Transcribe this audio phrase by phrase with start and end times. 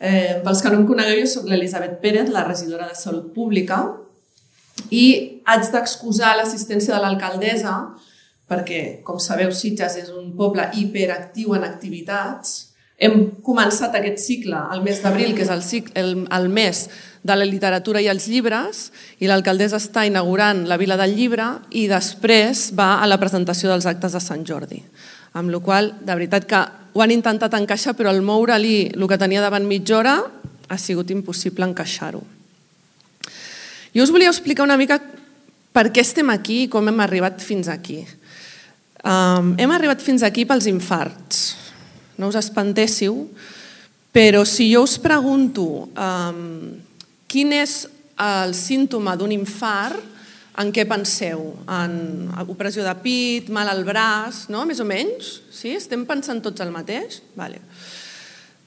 [0.00, 3.84] Eh, pels que no em conegueu, jo soc l'Elisabet Pérez, la regidora de Salut Pública,
[4.90, 5.06] i
[5.46, 7.76] haig d'excusar l'assistència de l'alcaldessa
[8.50, 12.74] perquè, com sabeu, Sitges és un poble hiperactiu en activitats.
[13.00, 16.84] Hem començat aquest cicle al mes d'abril, que és el, cicle, el, el mes
[17.24, 21.88] de la literatura i els llibres, i l'alcaldessa està inaugurant la Vila del Llibre i
[21.90, 24.82] després va a la presentació dels actes de Sant Jordi.
[25.34, 26.60] Amb la qual de veritat que
[26.94, 30.14] ho han intentat encaixar, però al moure-li el que tenia davant mitja hora
[30.70, 32.22] ha sigut impossible encaixar-ho.
[33.94, 35.00] Jo us volia explicar una mica
[35.74, 38.04] per què estem aquí i com hem arribat fins aquí.
[39.04, 41.42] Um, hem arribat fins aquí pels infarts.
[42.16, 43.26] No us espantéssiu,
[44.14, 46.78] però si jo us pregunto um,
[47.26, 47.82] quin és
[48.22, 50.13] el símptoma d'un infart,
[50.60, 51.42] en què penseu?
[51.70, 54.64] En opressió de pit, mal al braç, no?
[54.68, 55.38] més o menys?
[55.54, 55.74] Sí?
[55.78, 57.20] Estem pensant tots el mateix?
[57.38, 57.60] Vale.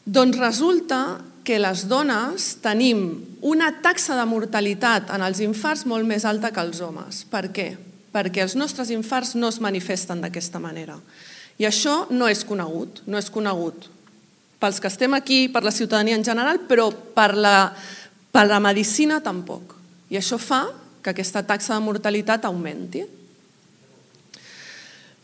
[0.07, 1.01] Doncs resulta
[1.47, 3.03] que les dones tenim
[3.47, 7.23] una taxa de mortalitat en els infarts molt més alta que els homes.
[7.31, 7.69] Per què?
[8.11, 10.97] Perquè els nostres infarts no es manifesten d'aquesta manera.
[11.57, 13.87] I això no és conegut, no és conegut
[14.59, 17.69] pels que estem aquí, per la ciutadania en general, però per la,
[18.33, 19.75] per la medicina tampoc.
[20.09, 20.65] I això fa
[21.03, 23.03] que aquesta taxa de mortalitat augmenti.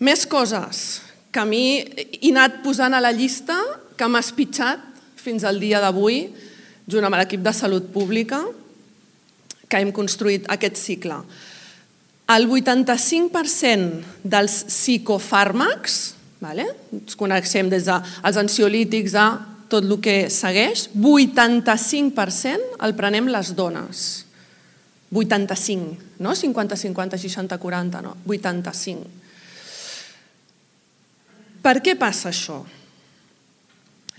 [0.03, 1.01] Més coses
[1.33, 3.55] que a mi he anat posant a la llista
[3.97, 4.79] que m'ha espitxat
[5.23, 6.27] fins al dia d'avui,
[6.89, 8.43] junt amb l'equip de Salut Pública,
[9.69, 11.15] que hem construït aquest cicle.
[12.33, 15.95] El 85% dels psicofàrmacs,
[16.43, 16.67] vale?
[16.93, 19.27] ens coneixem des dels ansiolítics a
[19.71, 24.25] tot el que segueix, 85% el prenem les dones.
[25.13, 29.09] 85, no 50, 50, 60, 40, no, 85.
[31.63, 32.59] Per què passa això?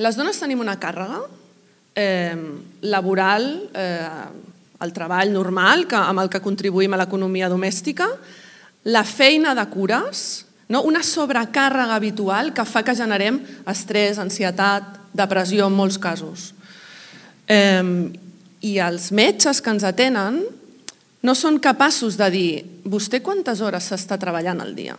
[0.01, 1.21] Les dones tenim una càrrega
[1.95, 2.39] eh,
[2.83, 4.25] laboral, eh,
[4.85, 8.09] el treball normal que, amb el que contribuïm a l'economia domèstica,
[8.91, 10.83] la feina de cures, no?
[10.89, 13.39] una sobrecàrrega habitual que fa que generem
[13.71, 16.53] estrès, ansietat, depressió en molts casos.
[17.47, 18.11] Eh,
[18.65, 20.41] I els metges que ens atenen
[21.25, 22.49] no són capaços de dir
[22.85, 24.97] vostè quantes hores s'està treballant al dia?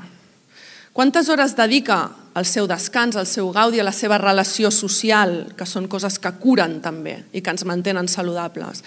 [0.96, 2.00] Quantes hores dedica
[2.34, 6.32] al seu descans, al seu gaudi, a la seva relació social, que són coses que
[6.40, 8.82] curen també i que ens mantenen saludables?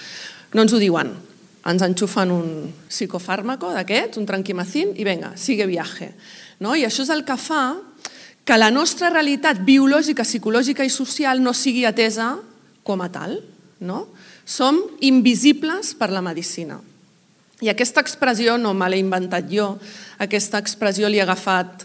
[0.56, 1.12] No ens ho diuen.
[1.69, 2.49] Ens enxufen un
[2.88, 6.15] psicofàrmaco d'aquests, un tranquimacin, i vinga, sigue viaje.
[6.65, 6.72] No?
[6.75, 7.76] I això és el que fa
[8.49, 12.38] que la nostra realitat biològica, psicològica i social no sigui atesa
[12.82, 13.37] com a tal.
[13.84, 14.06] No?
[14.49, 16.81] Som invisibles per la medicina.
[17.61, 19.73] I aquesta expressió no me l'he inventat jo,
[20.23, 21.83] aquesta expressió li he agafat,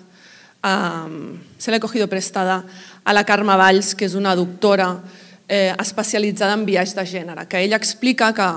[0.61, 2.59] eh, se l'he cogido prestada
[3.03, 4.91] a la Carme Valls, que és una doctora
[5.47, 8.49] eh, especialitzada en viatge de gènere, que ella explica que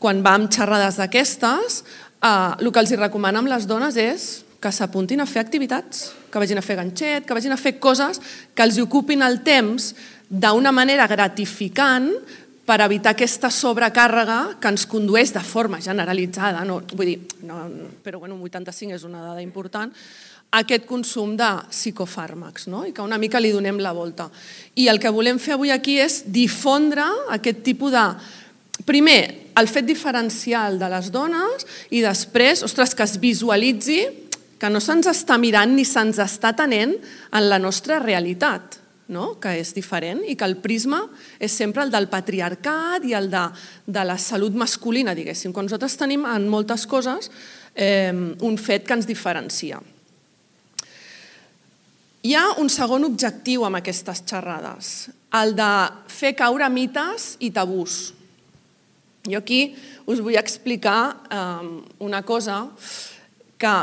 [0.00, 1.82] quan va amb xerrades d'aquestes,
[2.22, 4.30] eh, el que els hi recomana amb les dones és
[4.62, 8.20] que s'apuntin a fer activitats, que vagin a fer ganxet, que vagin a fer coses
[8.54, 9.92] que els ocupin el temps
[10.30, 12.08] d'una manera gratificant
[12.72, 17.66] per evitar aquesta sobrecàrrega que ens condueix de forma generalitzada, no, vull dir, no,
[18.00, 19.92] però bueno, 85 és una dada important,
[20.56, 22.86] aquest consum de psicofàrmacs no?
[22.88, 24.30] i que una mica li donem la volta.
[24.80, 27.04] I el que volem fer avui aquí és difondre
[27.36, 28.08] aquest tipus de...
[28.88, 34.00] Primer, el fet diferencial de les dones i després, ostres, que es visualitzi
[34.58, 38.81] que no se'ns està mirant ni se'ns està tenent en la nostra realitat
[39.12, 39.36] no?
[39.40, 41.02] que és diferent i que el prisma
[41.38, 43.46] és sempre el del patriarcat i el de,
[43.86, 45.52] de la salut masculina, diguéssim.
[45.52, 47.30] Quan nosaltres tenim en moltes coses
[47.74, 49.80] eh, un fet que ens diferencia.
[52.22, 55.70] Hi ha un segon objectiu amb aquestes xerrades, el de
[56.06, 58.12] fer caure mites i tabús.
[59.26, 59.72] Jo aquí
[60.06, 61.00] us vull explicar
[61.30, 62.68] eh, una cosa
[63.58, 63.74] que,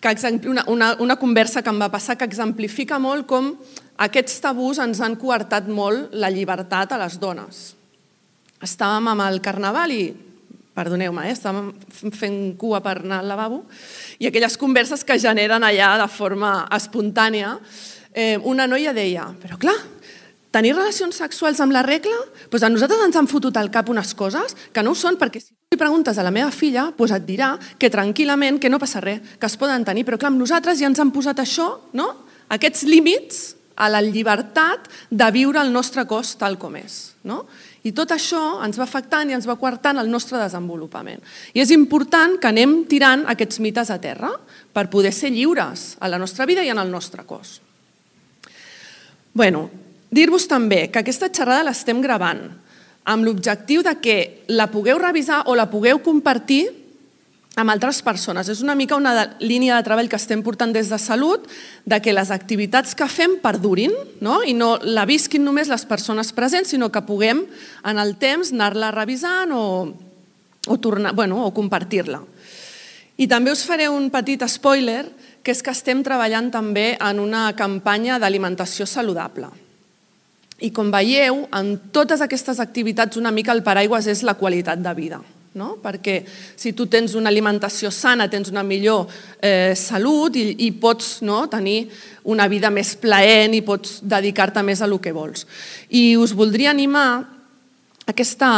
[0.00, 3.54] que una, una, una conversa que em va passar que exemplifica molt com
[3.98, 7.74] aquests tabús ens han coartat molt la llibertat a les dones.
[8.62, 10.04] Estàvem amb el carnaval i,
[10.74, 11.72] perdoneu-me, eh, estàvem
[12.14, 13.64] fent cua per anar al lavabo,
[14.18, 17.58] i aquelles converses que generen allà de forma espontània,
[18.14, 19.76] eh, una noia deia, però clar,
[20.50, 22.16] tenir relacions sexuals amb la regla,
[22.50, 25.42] doncs a nosaltres ens han fotut al cap unes coses que no ho són, perquè
[25.42, 29.02] si li preguntes a la meva filla, doncs et dirà que tranquil·lament, que no passa
[29.02, 32.14] res, que es poden tenir, però clar, amb nosaltres ja ens han posat això, no?
[32.48, 37.14] aquests límits a la llibertat de viure el nostre cos tal com és.
[37.28, 37.44] No?
[37.86, 41.22] I tot això ens va afectant i ens va coartant el nostre desenvolupament.
[41.54, 44.32] I és important que anem tirant aquests mites a terra
[44.74, 47.60] per poder ser lliures a la nostra vida i en el nostre cos.
[49.32, 49.70] bueno,
[50.10, 52.40] dir-vos també que aquesta xerrada l'estem gravant
[53.04, 56.87] amb l'objectiu de que la pugueu revisar o la pugueu compartir
[57.58, 58.48] amb altres persones.
[58.48, 61.46] És una mica una línia de treball que estem portant des de Salut,
[61.84, 64.38] de que les activitats que fem perdurin no?
[64.46, 67.42] i no la visquin només les persones presents, sinó que puguem
[67.84, 69.64] en el temps anar-la revisant o,
[70.66, 72.22] o, tornar, bueno, o compartir-la.
[73.18, 75.08] I també us faré un petit spoiler,
[75.42, 79.48] que és que estem treballant també en una campanya d'alimentació saludable.
[80.62, 84.94] I com veieu, en totes aquestes activitats una mica el paraigües és la qualitat de
[84.94, 85.20] vida
[85.58, 85.74] no?
[85.82, 86.22] perquè
[86.56, 89.08] si tu tens una alimentació sana, tens una millor
[89.42, 91.88] eh, salut i, i pots no, tenir
[92.30, 95.46] una vida més plaent i pots dedicar-te més a lo que vols.
[95.90, 97.10] I us voldria animar
[98.08, 98.48] aquesta...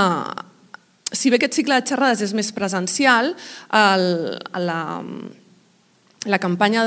[1.10, 3.32] Si bé aquest cicle de xerrades és més presencial,
[3.74, 4.04] el,
[4.62, 5.02] la,
[6.30, 6.84] la campanya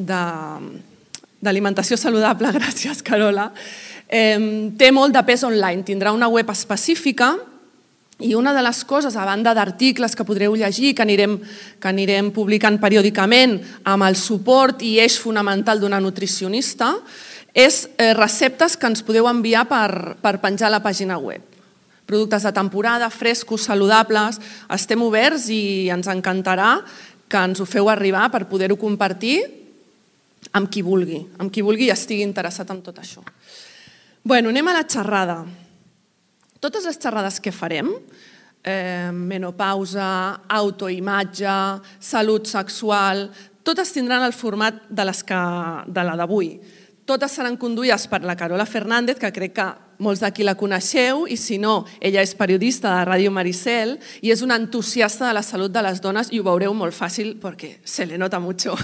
[0.00, 3.50] d'alimentació saludable, gràcies Carola,
[4.08, 5.84] eh, té molt de pes online.
[5.84, 7.34] Tindrà una web específica
[8.18, 11.36] i una de les coses, a banda d'articles que podreu llegir, que anirem,
[11.80, 16.94] que anirem publicant periòdicament amb el suport i eix fonamental d'una nutricionista,
[17.52, 21.44] és eh, receptes que ens podeu enviar per, per penjar a la pàgina web.
[22.06, 24.40] Productes de temporada, frescos, saludables,
[24.72, 26.78] estem oberts i ens encantarà
[27.28, 29.40] que ens ho feu arribar per poder-ho compartir
[30.56, 33.24] amb qui vulgui, amb qui vulgui i estigui interessat en tot això.
[34.22, 35.40] Bueno, anem a la xerrada.
[36.60, 37.90] Totes les xerrades que farem,
[38.64, 43.30] eh, menopausa, autoimatge, salut sexual,
[43.62, 45.42] totes tindran el format de, les que,
[45.86, 46.56] de la d'avui.
[47.06, 49.66] Totes seran conduïdes per la Carola Fernández, que crec que
[50.02, 54.42] molts d'aquí la coneixeu, i si no, ella és periodista de Ràdio Maricel i és
[54.42, 58.06] una entusiasta de la salut de les dones i ho veureu molt fàcil perquè se
[58.06, 58.74] le nota mucho.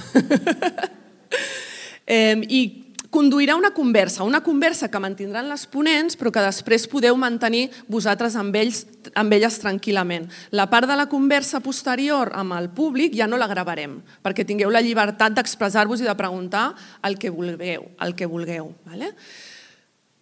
[2.07, 2.63] eh, I
[3.13, 8.39] conduirà una conversa, una conversa que mantindran les ponents però que després podeu mantenir vosaltres
[8.41, 10.31] amb, ells, amb elles tranquil·lament.
[10.57, 14.73] La part de la conversa posterior amb el públic ja no la gravarem, perquè tingueu
[14.73, 16.71] la llibertat d'expressar-vos i de preguntar
[17.05, 17.91] el que vulgueu.
[18.01, 19.13] El que vulgueu vale?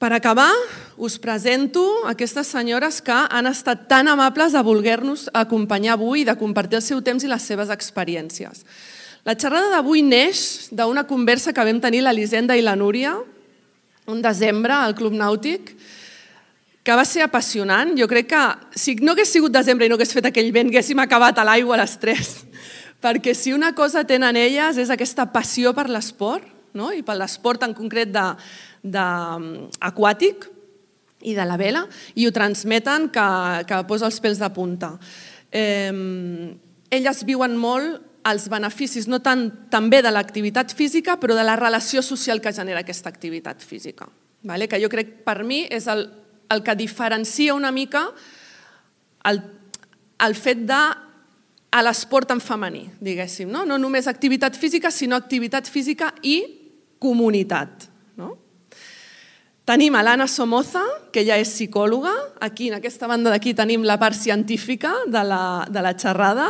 [0.01, 0.49] Per acabar,
[0.97, 6.39] us presento aquestes senyores que han estat tan amables de voler-nos acompanyar avui i de
[6.41, 8.65] compartir el seu temps i les seves experiències.
[9.25, 13.19] La xerrada d'avui neix d'una conversa que vam tenir l'Elisenda i la Núria
[14.11, 15.75] un desembre al Club Nàutic,
[16.83, 17.93] que va ser apassionant.
[17.99, 18.43] Jo crec que
[18.79, 21.77] si no hagués sigut desembre i no hagués fet aquell vent, haguéssim acabat a l'aigua
[21.77, 22.31] a les 3.
[23.05, 26.45] Perquè si una cosa tenen elles és aquesta passió per l'esport,
[26.75, 26.91] no?
[26.93, 28.27] i per l'esport en concret de,
[28.83, 29.07] de,
[29.81, 30.49] aquàtic
[31.29, 31.85] i de la vela,
[32.17, 33.29] i ho transmeten que,
[33.69, 34.95] que posa els pèls de punta.
[35.53, 35.93] Eh,
[36.91, 42.03] elles viuen molt els beneficis no tant també de l'activitat física, però de la relació
[42.05, 44.09] social que genera aquesta activitat física.
[44.43, 44.69] Vale?
[44.69, 46.07] Que jo crec per mi és el,
[46.51, 48.09] el que diferencia una mica
[49.29, 49.41] el,
[50.25, 50.81] el fet de
[51.71, 53.51] a l'esport en femení, diguéssim.
[53.53, 53.63] No?
[53.65, 56.41] no només activitat física, sinó activitat física i
[56.99, 57.87] comunitat.
[58.19, 58.33] No?
[59.69, 60.83] Tenim a l'Anna Somoza,
[61.15, 62.11] que ja és psicòloga.
[62.43, 66.49] Aquí, en aquesta banda d'aquí, tenim la part científica de la, de la xerrada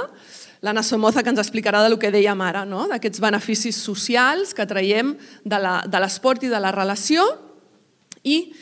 [0.60, 2.86] l'Anna Somoza que ens explicarà del que dèiem ara, no?
[2.90, 5.14] d'aquests beneficis socials que traiem
[5.44, 7.24] de l'esport i de la relació,
[8.24, 8.52] i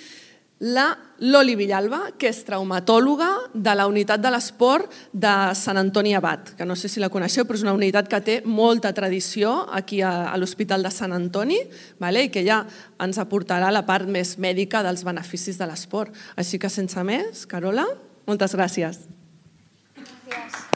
[0.59, 6.53] la Loli Villalba, que és traumatòloga de la unitat de l'esport de Sant Antoni Abat,
[6.59, 10.01] que no sé si la coneixeu, però és una unitat que té molta tradició aquí
[10.03, 11.59] a, a l'Hospital de Sant Antoni
[12.03, 12.27] vale?
[12.27, 12.65] i que ja
[13.03, 16.15] ens aportarà la part més mèdica dels beneficis de l'esport.
[16.39, 17.87] Així que, sense més, Carola,
[18.27, 19.07] moltes gràcies.
[20.27, 20.68] Gràcies.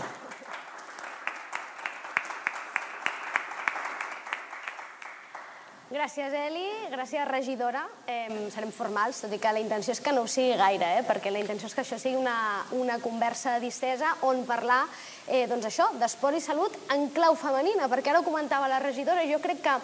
[6.03, 6.65] Gràcies, Eli.
[6.91, 7.85] Gràcies, regidora.
[8.11, 11.05] Eh, serem formals, tot i que la intenció és que no ho sigui gaire, eh,
[11.07, 14.81] perquè la intenció és que això sigui una, una conversa distesa on parlar
[15.29, 19.23] eh, doncs això d'esport i salut en clau femenina, perquè ara ho comentava la regidora,
[19.31, 19.79] jo crec que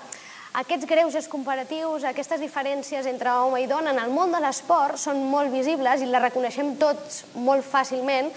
[0.59, 5.23] aquests greuges comparatius, aquestes diferències entre home i dona en el món de l'esport són
[5.31, 8.35] molt visibles i les reconeixem tots molt fàcilment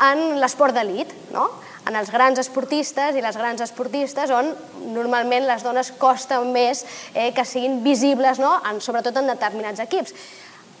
[0.00, 1.50] en l'esport d'elit, no?
[1.88, 4.52] En els grans esportistes i les grans esportistes on
[4.92, 8.58] normalment les dones costa més eh, que siguin visibles, no?
[8.68, 10.14] en, sobretot en determinats equips.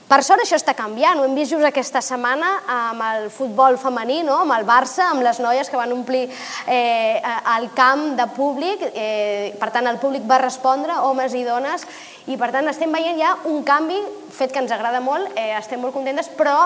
[0.08, 4.22] Per sort això està canviant, ho hem vist just aquesta setmana amb el futbol femení,
[4.24, 4.38] no?
[4.40, 6.22] amb el Barça, amb les noies que van omplir
[6.64, 7.20] eh,
[7.58, 11.84] el camp de públic, eh, per tant el públic va respondre, homes i dones,
[12.24, 14.00] i per tant estem veient ja un canvi,
[14.32, 16.56] fet que ens agrada molt, eh, estem molt contentes, però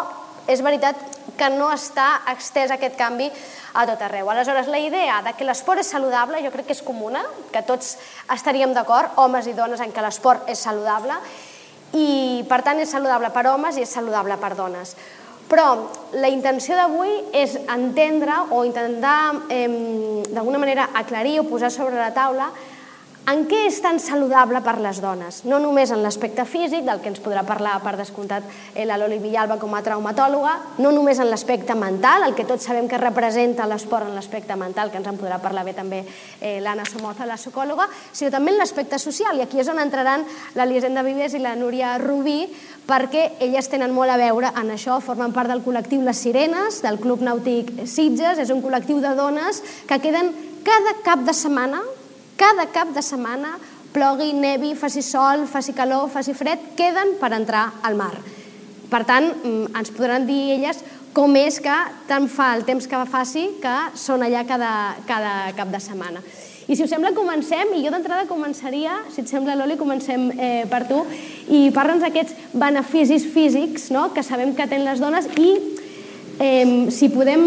[0.47, 0.99] és veritat
[1.39, 3.29] que no està extès aquest canvi
[3.75, 4.29] a tot arreu.
[4.31, 7.23] Aleshores, la idea de que l'esport és saludable jo crec que és comuna,
[7.53, 7.97] que tots
[8.33, 11.17] estaríem d'acord, homes i dones, en que l'esport és saludable,
[11.93, 14.97] i per tant és saludable per homes i és saludable per dones.
[15.53, 15.67] Però
[16.17, 19.67] la intenció d'avui és entendre o intentar eh,
[20.33, 22.49] d'alguna manera aclarir o posar sobre la taula
[23.23, 25.43] en què és tan saludable per les dones?
[25.47, 28.43] No només en l'aspecte físic, del que ens podrà parlar per descomptat
[28.75, 32.67] eh, la Loli Villalba com a traumatòloga, no només en l'aspecte mental, el que tots
[32.67, 36.59] sabem que representa l'esport en l'aspecte mental, que ens en podrà parlar bé també eh,
[36.65, 40.27] l'Anna Somoza, la psicòloga, sinó també en l'aspecte social, i aquí és on entraran
[40.59, 42.41] l'Elisenda Vives i la Núria Rubí,
[42.91, 46.99] perquè elles tenen molt a veure en això, formen part del col·lectiu Les Sirenes, del
[46.99, 50.35] Club Nàutic Sitges, és un col·lectiu de dones que queden
[50.67, 51.83] cada cap de setmana
[52.43, 53.55] cada cap de setmana,
[53.95, 58.17] plogui, nevi, faci sol, faci calor, faci fred, queden per entrar al mar.
[58.91, 60.83] Per tant, mm, ens podran dir elles
[61.15, 61.77] com és que
[62.09, 66.23] tant fa el temps que faci que són allà cada, cada cap de setmana.
[66.67, 70.65] I si us sembla, comencem, i jo d'entrada començaria, si et sembla, Loli, comencem eh,
[70.71, 71.05] per tu,
[71.49, 75.82] i parla'ns d'aquests beneficis físics no?, que sabem que tenen les dones i
[76.43, 77.43] eh, si podem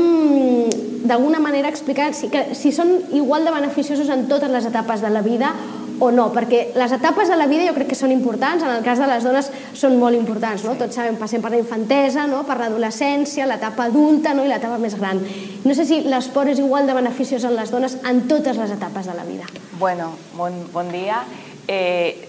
[1.06, 5.12] d'alguna manera explicar si, que, si són igual de beneficiosos en totes les etapes de
[5.12, 5.52] la vida
[6.00, 8.84] o no, perquè les etapes de la vida jo crec que són importants, en el
[8.84, 9.48] cas de les dones
[9.78, 10.74] són molt importants, no?
[10.80, 12.42] tots sabem, passem per la infantesa, no?
[12.48, 14.44] per l'adolescència, l'etapa adulta no?
[14.44, 15.22] i l'etapa més gran.
[15.64, 19.08] No sé si l'esport és igual de beneficiós en les dones en totes les etapes
[19.08, 19.48] de la vida.
[19.80, 21.24] Bueno, bon, bon dia.
[21.68, 22.28] Eh,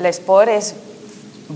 [0.00, 0.72] l'esport és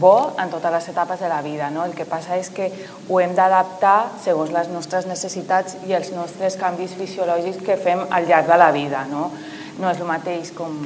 [0.01, 1.71] bo en totes les etapes de la vida.
[1.71, 1.85] No?
[1.85, 2.71] El que passa és que
[3.09, 8.29] ho hem d'adaptar segons les nostres necessitats i els nostres canvis fisiològics que fem al
[8.29, 9.07] llarg de la vida.
[9.11, 9.31] No,
[9.81, 10.77] no és el mateix com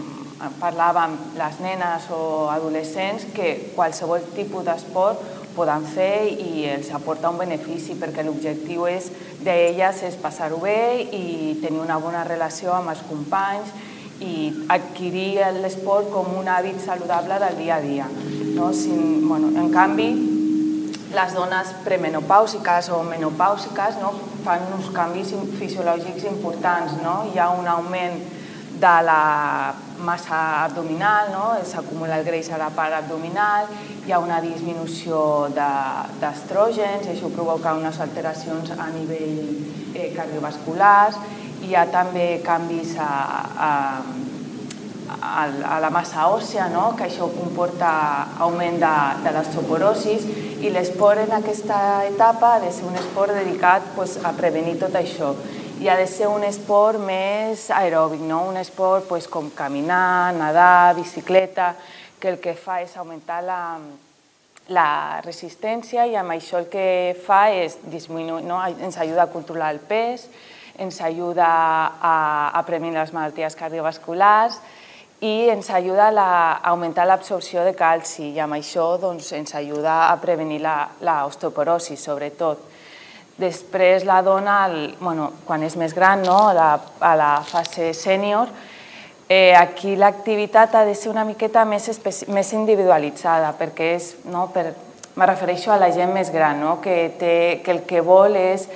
[0.61, 5.21] parlàvem les nenes o adolescents que qualsevol tipus d'esport
[5.55, 9.11] poden fer i els aporta un benefici perquè l'objectiu és
[9.45, 13.73] d'elles és passar-ho bé i tenir una bona relació amb els companys
[14.21, 18.09] i adquirir l'esport com un hàbit saludable del dia a dia.
[18.55, 18.73] No?
[18.73, 18.93] Si,
[19.23, 20.11] bueno, en canvi,
[21.11, 24.13] les dones premenopàusiques o menopàusiques no?
[24.45, 26.99] fan uns canvis fisiològics importants.
[27.03, 27.25] No?
[27.33, 28.21] Hi ha un augment
[28.81, 31.53] de la massa abdominal, no?
[31.65, 33.69] s'acumula el greix a la part abdominal,
[34.07, 39.37] hi ha una disminució d'estrògens, de, això provoca unes alteracions a nivell
[39.93, 41.21] eh, cardiovasculars,
[41.61, 43.11] hi ha també canvis a,
[43.69, 43.71] a,
[45.21, 46.91] a, la massa òssea, no?
[46.97, 47.91] que això comporta
[48.41, 48.93] augment de,
[49.25, 50.27] de l'osteoporosis
[50.65, 54.97] i l'esport en aquesta etapa ha de ser un esport dedicat pues, a prevenir tot
[54.99, 55.35] això
[55.81, 58.43] i ha de ser un esport més aeròbic, no?
[58.51, 61.75] un esport pues, com caminar, nedar, bicicleta,
[62.21, 63.63] que el que fa és augmentar la,
[64.69, 68.61] la resistència i amb això el que fa és disminuir, no?
[68.61, 70.29] ens ajuda a controlar el pes,
[70.81, 72.15] ens ajuda a,
[72.53, 74.61] a prevenir les malalties cardiovasculars
[75.21, 80.17] i ens ajuda a, augmentar l'absorció de calci i amb això doncs, ens ajuda a
[80.21, 82.65] prevenir l'osteoporosi, sobretot.
[83.41, 87.93] Després la dona, el, bueno, quan és més gran, no, a, la, a la fase
[87.97, 88.49] sènior,
[89.29, 91.89] eh, aquí l'activitat ha de ser una miqueta més,
[92.29, 94.73] més individualitzada, perquè és, no, per,
[95.17, 97.35] me refereixo a la gent més gran, no, que, té,
[97.65, 98.67] que el que vol és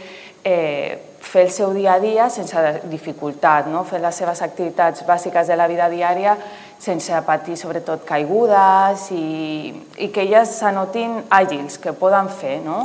[0.45, 3.83] eh, fer el seu dia a dia sense dificultat, no?
[3.89, 6.37] fer les seves activitats bàsiques de la vida diària
[6.85, 9.73] sense patir sobretot caigudes i,
[10.05, 12.59] i que elles s'anotin àgils, que poden fer.
[12.65, 12.85] No?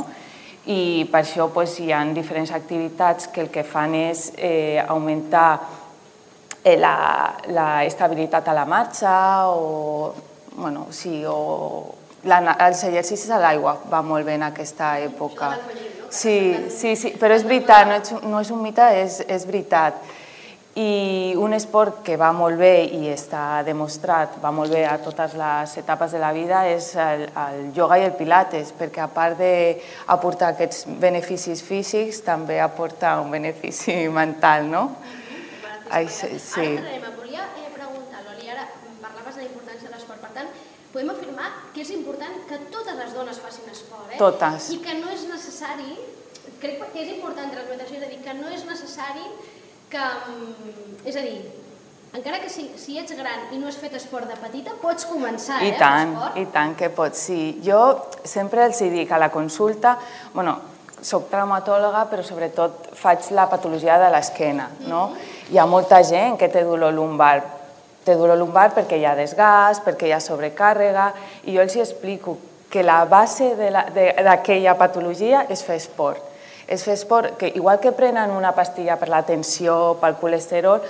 [0.72, 5.60] I per això pues, hi ha diferents activitats que el que fan és eh, augmentar
[6.64, 6.96] eh, la,
[7.52, 9.14] la estabilitat a la marxa
[9.52, 10.14] o,
[10.56, 11.94] bueno, sí, o
[12.24, 15.54] la, els exercicis a l'aigua va molt bé en aquesta època.
[16.10, 20.00] Sí, sí, sí, però és veritat, no és, no és un mite, és, és veritat.
[20.80, 25.36] I un esport que va molt bé i està demostrat, va molt bé a totes
[25.38, 29.38] les etapes de la vida, és el, el yoga i el pilates, perquè a part
[29.38, 34.84] d'aportar aquests beneficis físics, també aporta un benefici mental, no?
[35.90, 36.68] Ai, sí, sí.
[36.78, 38.68] Ara volia eh, preguntar, Loli, ara
[39.02, 40.54] parlaves de la importància de l'esport, per tant,
[40.94, 43.89] podem afirmar que és important que totes les dones facin esport?
[44.20, 44.68] Totes.
[44.74, 45.94] I que no és necessari,
[46.60, 49.24] crec que és important transmetre això, és a dir, que no és necessari
[49.90, 49.98] que,
[50.28, 51.38] mm, és a dir,
[52.12, 55.62] encara que si, si ets gran i no has fet esport de petita, pots començar,
[55.62, 57.60] I eh, tant, I tant que pots, sí.
[57.64, 57.80] Jo
[58.24, 59.96] sempre els dic a la consulta,
[60.34, 60.58] bueno,
[61.00, 65.06] soc traumatòloga, però sobretot faig la patologia de l'esquena, no?
[65.06, 65.54] Mm -hmm.
[65.54, 67.42] Hi ha molta gent que té dolor lumbar,
[68.04, 71.12] té dolor lumbar perquè hi ha desgast, perquè hi ha sobrecàrrega,
[71.44, 76.22] i jo els explico que la base d'aquella patologia és fer esport.
[76.70, 80.84] És fer esport, que igual que prenen una pastilla per la tensió, pel colesterol,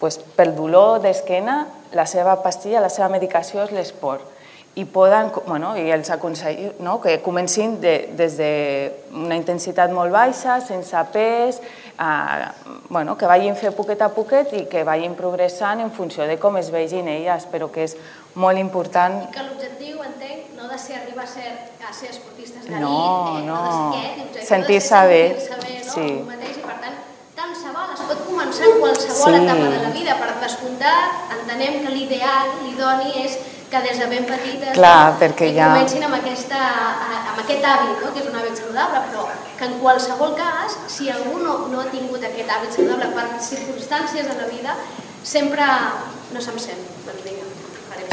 [0.00, 1.60] pues, pel dolor d'esquena,
[1.94, 4.35] la seva pastilla, la seva medicació és l'esport.
[4.76, 6.98] I poden, bueno, i els aconsello no?
[7.00, 11.62] que comencin de, des d'una intensitat molt baixa, sense pes,
[11.96, 16.36] eh, bueno, que vagin fer poquet a poquet i que vagin progressant en funció de
[16.36, 17.96] com es vegin elles, però que és
[18.36, 19.16] molt important...
[19.24, 23.00] I que l'objectiu, entenc, no de ser arribar a ser, a ser esportistes d'elit, no,
[23.40, 23.42] eh?
[23.48, 25.90] no, no sentir-se bé, sentir bé no?
[25.96, 26.08] sí.
[26.28, 27.02] mateix, i per tant,
[27.40, 29.42] tant se val, es pot començar en qualsevol sí.
[29.42, 34.26] etapa de la vida, per descomptat, entenem que l'ideal, l'idoni és que des de ben
[34.28, 35.72] petites Clar, perquè ja...
[35.74, 36.60] comencin amb, aquesta,
[37.32, 38.12] amb aquest hàbit, no?
[38.14, 39.26] que és un hàbit saludable, però
[39.58, 44.30] que en qualsevol cas, si algú no, no ha tingut aquest hàbit saludable per circumstàncies
[44.30, 44.78] de la vida,
[45.26, 45.66] sempre
[46.32, 47.46] no se'm sent, doncs vinga,
[47.90, 48.06] farem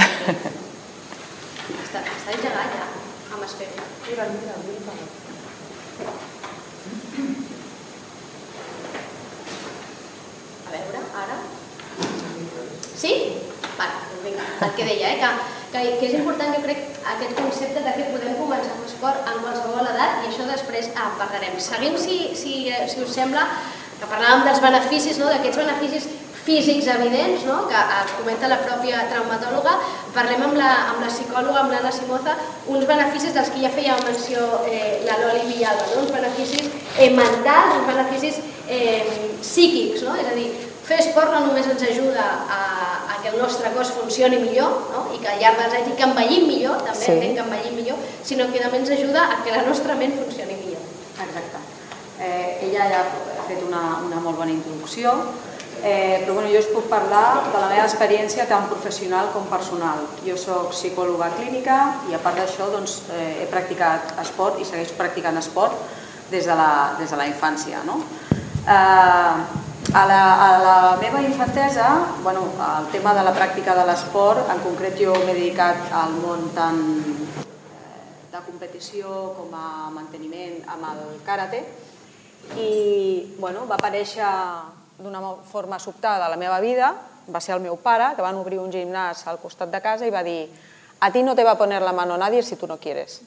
[1.84, 2.90] està, està engegat ja,
[3.36, 3.90] amb espera.
[4.08, 4.98] Mira, mira, mira.
[10.66, 11.42] A veure, ara...
[12.98, 13.14] Sí?
[14.24, 15.20] Vinga, el que deia, eh?
[15.20, 15.30] que,
[15.74, 19.40] que, que és important, jo crec, aquest concepte de que podem començar amb l'esport en
[19.44, 21.58] qualsevol edat i això després en parlarem.
[21.60, 23.44] Seguim, si, si, si us sembla,
[24.00, 25.28] que parlàvem dels beneficis, no?
[25.32, 26.08] d'aquests beneficis
[26.44, 27.62] físics evidents, no?
[27.72, 29.78] que els comenta la pròpia traumatòloga,
[30.16, 32.36] parlem amb la, amb la psicòloga, amb l'Anna Simoza,
[32.68, 36.04] uns beneficis dels que ja feia menció eh, la Loli Villalba, no?
[36.04, 39.08] uns beneficis eh, mentals, uns beneficis eh,
[39.40, 40.18] psíquics, no?
[40.20, 40.52] és a dir,
[40.84, 42.62] fer esport no només ens ajuda a,
[43.14, 45.06] a que el nostre cos funcioni millor no?
[45.16, 47.14] i que al llarg dels anys i que envellim millor, també sí.
[47.14, 50.60] entenc que envellim millor, sinó que també ens ajuda a que la nostra ment funcioni
[50.60, 50.84] millor.
[51.24, 51.64] Exacte.
[52.20, 55.16] Eh, ella ja ha fet una, una molt bona introducció,
[55.84, 60.04] eh, però bueno, jo us puc parlar de la meva experiència tant professional com personal.
[60.28, 61.80] Jo sóc psicòloga clínica
[62.12, 65.76] i a part d'això doncs, eh, he practicat esport i segueixo practicant esport
[66.32, 67.84] des de la, des de la infància.
[67.88, 68.02] No?
[68.64, 69.63] Eh,
[69.94, 72.42] a la, a la meva infantesa, bueno,
[72.80, 76.82] el tema de la pràctica de l'esport, en concret jo m'he dedicat al món tant
[76.98, 78.00] eh,
[78.34, 81.62] de competició com a manteniment amb el karate
[82.58, 84.34] i bueno, va aparèixer
[84.98, 86.90] d'una forma sobtada a la meva vida,
[87.30, 90.14] va ser el meu pare, que van obrir un gimnàs al costat de casa i
[90.14, 90.50] va dir
[91.06, 93.22] a ti no te va a poner la mano nadie si tu no quieres.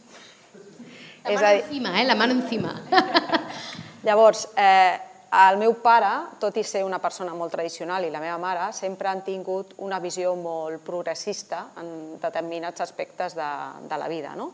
[1.23, 2.05] La mano encima, eh?
[2.05, 2.83] La mano encima.
[4.07, 6.11] Llavors, eh, el meu pare,
[6.41, 9.99] tot i ser una persona molt tradicional i la meva mare, sempre han tingut una
[10.01, 13.49] visió molt progressista en determinats aspectes de,
[13.91, 14.37] de la vida.
[14.39, 14.53] No?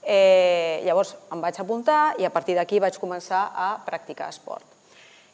[0.00, 4.64] Eh, llavors em vaig apuntar i a partir d'aquí vaig començar a practicar esport.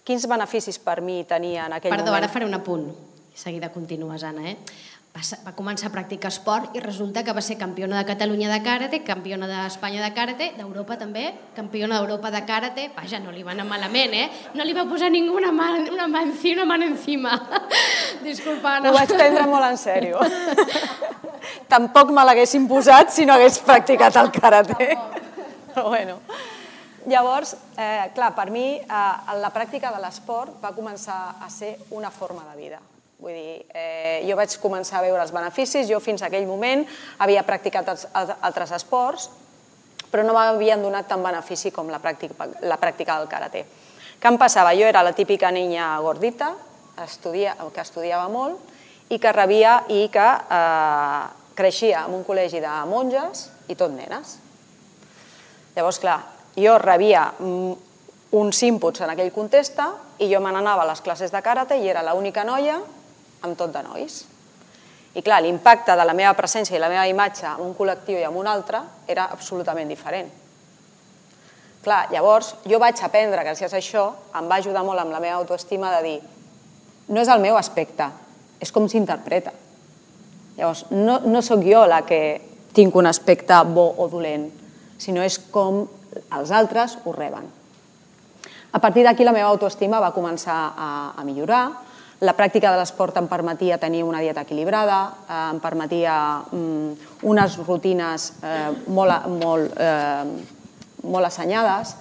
[0.07, 2.25] Quins beneficis per mi tenia en aquell Perdó, moment?
[2.25, 2.89] ara faré un apunt.
[3.37, 4.51] Seguida continues, Anna.
[4.51, 4.57] Eh?
[5.17, 8.59] Va, va començar a practicar esport i resulta que va ser campiona de Catalunya de
[8.61, 12.91] karate, campiona d'Espanya de karate, d'Europa també, campiona d'Europa de karate.
[12.93, 14.27] Vaja, no li va anar malament, eh?
[14.53, 17.33] No li va posar ningú una mà, una mà, una mà encima.
[18.27, 18.91] Disculpa, Anna.
[18.91, 20.21] Ho vaig prendre molt en sèrio.
[21.73, 24.91] Tampoc me l'haguessin posat si no hagués practicat el karate.
[25.71, 26.19] Però bueno.
[27.09, 29.01] Llavors, eh, clar, per mi eh,
[29.41, 32.83] la pràctica de l'esport va començar a ser una forma de vida.
[33.17, 36.85] Vull dir, eh, jo vaig començar a veure els beneficis, jo fins aquell moment
[37.25, 39.31] havia practicat els, altres esports,
[40.11, 43.65] però no m'havien donat tant benefici com la pràctica, la pràctica del karate.
[44.21, 44.75] Què em passava?
[44.77, 46.53] Jo era la típica niña gordita,
[47.05, 51.25] estudia, que estudiava molt i que rebia i que eh,
[51.57, 54.37] creixia en un col·legi de monges i tot nenes.
[55.77, 56.19] Llavors, clar,
[56.57, 59.81] jo rebia uns inputs en aquell context
[60.21, 62.79] i jo me n'anava a les classes de karate i era l'única noia
[63.47, 64.25] amb tot de nois.
[65.17, 68.27] I clar, l'impacte de la meva presència i la meva imatge en un col·lectiu i
[68.29, 70.29] en un altre era absolutament diferent.
[71.87, 75.39] Clar, llavors jo vaig aprendre, gràcies a això, em va ajudar molt amb la meva
[75.39, 76.19] autoestima de dir
[77.09, 78.09] no és el meu aspecte,
[78.59, 79.53] és com s'interpreta.
[80.57, 82.21] Llavors, no, no sóc jo la que
[82.75, 84.49] tinc un aspecte bo o dolent,
[84.99, 85.85] sinó és com
[86.35, 87.47] els altres ho reben.
[88.73, 91.69] A partir d'aquí la meva autoestima va començar a, a millorar,
[92.21, 96.17] la pràctica de l'esport em permetia tenir una dieta equilibrada, eh, em permetia
[96.51, 100.25] mm, unes rutines eh, molt, molt, eh,
[101.05, 101.97] molt assenyades,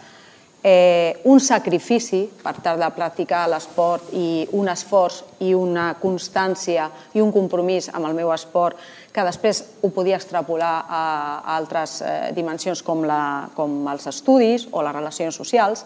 [0.65, 7.21] eh, un sacrifici per tal de practicar l'esport i un esforç i una constància i
[7.21, 8.79] un compromís amb el meu esport
[9.13, 11.03] que després ho podia extrapolar a,
[11.43, 15.85] a altres eh, dimensions com, la, com els estudis o les relacions socials.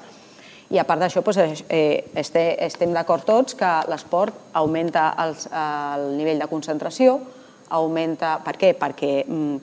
[0.70, 6.40] I a part d'això, doncs, eh, estem d'acord tots que l'esport augmenta els, el nivell
[6.40, 7.20] de concentració,
[7.70, 8.38] augmenta...
[8.46, 8.74] Per què?
[8.78, 9.56] Perquè mm,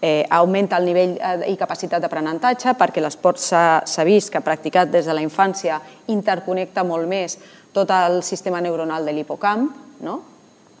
[0.00, 1.16] eh, augmenta el nivell
[1.48, 5.80] i capacitat d'aprenentatge, perquè l'esport s'ha vist que practicat des de la infància
[6.12, 7.36] interconnecta molt més
[7.76, 9.68] tot el sistema neuronal de l'hipocamp,
[10.00, 10.20] no?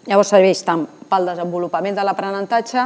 [0.06, 2.84] Llavors serveix tant pel desenvolupament de l'aprenentatge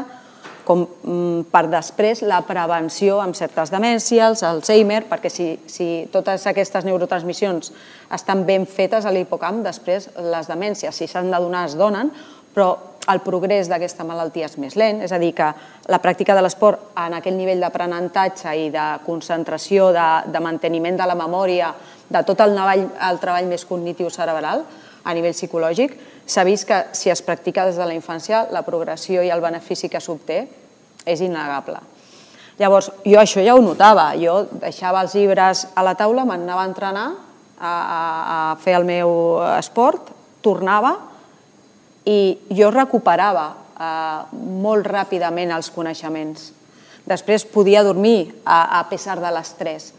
[0.70, 6.86] com mm, per després la prevenció amb certes demències, Alzheimer, perquè si, si totes aquestes
[6.86, 7.72] neurotransmissions
[8.14, 12.12] estan ben fetes a l'hipocamp, després les demències, si s'han de donar, es donen,
[12.54, 12.68] però
[13.10, 15.48] el progrés d'aquesta malaltia és més lent, és a dir, que
[15.90, 21.10] la pràctica de l'esport en aquell nivell d'aprenentatge i de concentració, de, de manteniment de
[21.10, 21.72] la memòria,
[22.06, 24.62] de tot el treball, el treball més cognitiu cerebral
[25.02, 25.98] a nivell psicològic,
[26.30, 29.90] s'ha vist que si es practica des de la infància, la progressió i el benefici
[29.90, 30.44] que s'obté
[31.06, 31.80] és innegable.
[32.60, 36.68] Llavors, jo això ja ho notava, jo deixava els llibres a la taula, m'anava a
[36.68, 37.06] entrenar,
[37.60, 38.00] a, a,
[38.52, 40.10] a fer el meu esport,
[40.44, 40.94] tornava
[42.08, 46.50] i jo recuperava eh, molt ràpidament els coneixements.
[47.08, 49.90] Després podia dormir a, a pesar de l'estrès,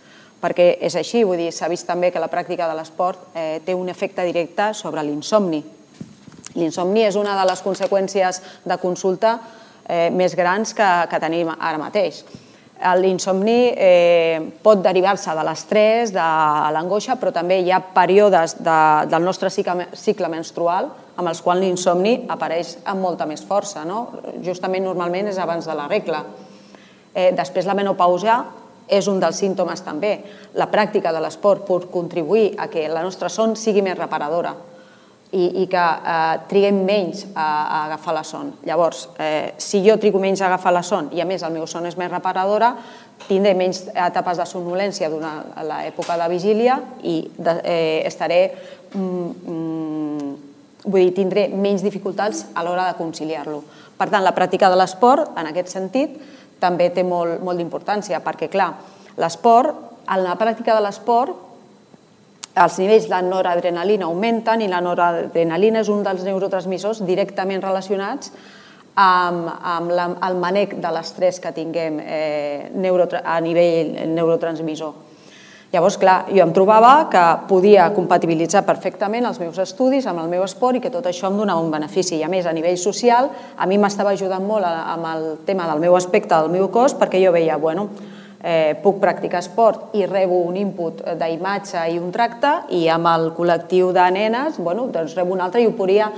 [0.41, 3.73] perquè és així, vull dir, s'ha vist també que la pràctica de l'esport eh, té
[3.77, 5.61] un efecte directe sobre l'insomni.
[6.57, 9.37] L'insomni és una de les conseqüències de consulta
[9.87, 12.23] eh, més grans que, que tenim ara mateix.
[12.97, 16.27] L'insomni eh, pot derivar-se de l'estrès, de
[16.73, 18.77] l'angoixa, però també hi ha períodes de,
[19.11, 20.89] del nostre cicle, cicle menstrual
[21.21, 23.85] amb els quals l'insomni apareix amb molta més força.
[23.85, 24.07] No?
[24.41, 26.23] Justament normalment és abans de la regla.
[27.13, 28.39] Eh, després la menopausa
[28.89, 30.15] és un dels símptomes també.
[30.57, 34.55] La pràctica de l'esport pot contribuir a que la nostra son sigui més reparadora
[35.31, 38.51] i, i que eh, triguem menys a, a agafar la son.
[38.67, 41.67] Llavors, eh, si jo trigo menys a agafar la son i a més el meu
[41.67, 42.73] son és més reparadora,
[43.27, 48.41] tindré menys etapes de somnolència durant l'època de vigília i de, eh, estaré
[48.93, 50.31] mm, mm,
[50.85, 53.61] vull dir, tindré menys dificultats a l'hora de conciliar-lo.
[53.97, 56.17] Per tant, la pràctica de l'esport, en aquest sentit,
[56.61, 58.73] també té molt, molt d'importància, perquè, clar,
[59.21, 59.77] l'esport,
[60.11, 61.50] en la pràctica de l'esport,
[62.55, 68.33] els nivells de noradrenalina augmenten i la noradrenalina és un dels neurotransmissors directament relacionats
[68.95, 75.07] amb, amb la, el manec de l'estrès que tinguem eh, neuro, a nivell neurotransmissor.
[75.71, 80.43] Llavors, clar, jo em trobava que podia compatibilitzar perfectament els meus estudis amb el meu
[80.43, 82.17] esport i que tot això em donava un benefici.
[82.17, 85.79] I a més, a nivell social, a mi m'estava ajudant molt amb el tema del
[85.79, 87.87] meu aspecte, del meu cos, perquè jo veia, bueno,
[88.43, 93.31] eh, puc practicar esport i rebo un input d'imatge i un tracte i amb el
[93.37, 96.11] col·lectiu de nenes bueno, doncs rebo un altre i ho podria...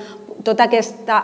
[0.43, 1.21] Tota aquesta,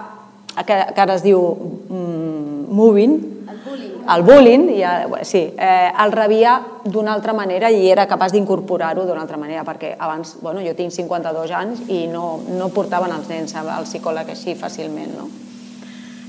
[0.63, 1.41] que, que ara es diu
[1.89, 3.17] mm, moving,
[3.49, 4.93] el bullying, el bullying ja,
[5.27, 6.53] sí, eh, el rebia
[6.85, 10.95] d'una altra manera i era capaç d'incorporar-ho d'una altra manera, perquè abans, bueno, jo tinc
[10.95, 15.48] 52 anys i no, no portaven els nens al psicòleg així fàcilment, no?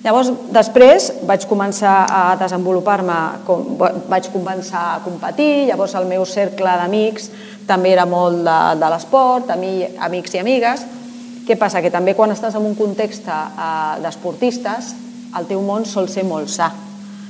[0.00, 3.16] Llavors, després vaig començar a desenvolupar-me,
[4.08, 7.26] vaig començar a competir, llavors el meu cercle d'amics
[7.68, 10.86] també era molt de, de l'esport, amics i amigues.
[11.44, 11.82] Què passa?
[11.84, 14.94] Que també quan estàs en un context eh, d'esportistes,
[15.36, 16.70] el teu món sol ser molt sa.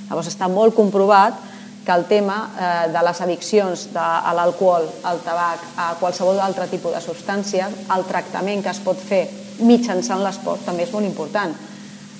[0.06, 1.40] Llavors està molt comprovat
[1.82, 6.70] que el tema eh, de les addiccions de, a l'alcohol, al tabac, a qualsevol altre
[6.70, 9.24] tipus de substància, el tractament que es pot fer
[9.66, 11.58] mitjançant l'esport també és molt important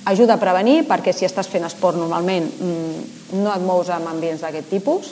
[0.09, 4.41] Ajuda a prevenir perquè si estàs fent esport normalment mm, no et mous en ambients
[4.41, 5.11] d'aquest tipus.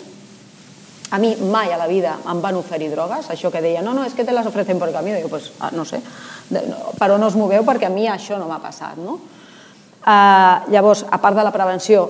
[1.14, 4.06] A mi mai a la vida em van oferir drogues, això que deia, no, no,
[4.06, 6.02] és que te les ofrecen el camí, dic, pues, ah, no sé,
[7.00, 8.98] però no us moveu perquè a mi això no m'ha passat.
[9.02, 9.18] No?
[10.00, 12.06] Uh, llavors, a part de la prevenció,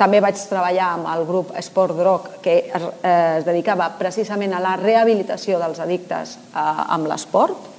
[0.00, 4.62] també vaig treballar amb el grup Esport Drog, que es, eh, es dedicava precisament a
[4.64, 6.62] la rehabilitació dels addictes eh,
[6.96, 7.69] amb l'esport,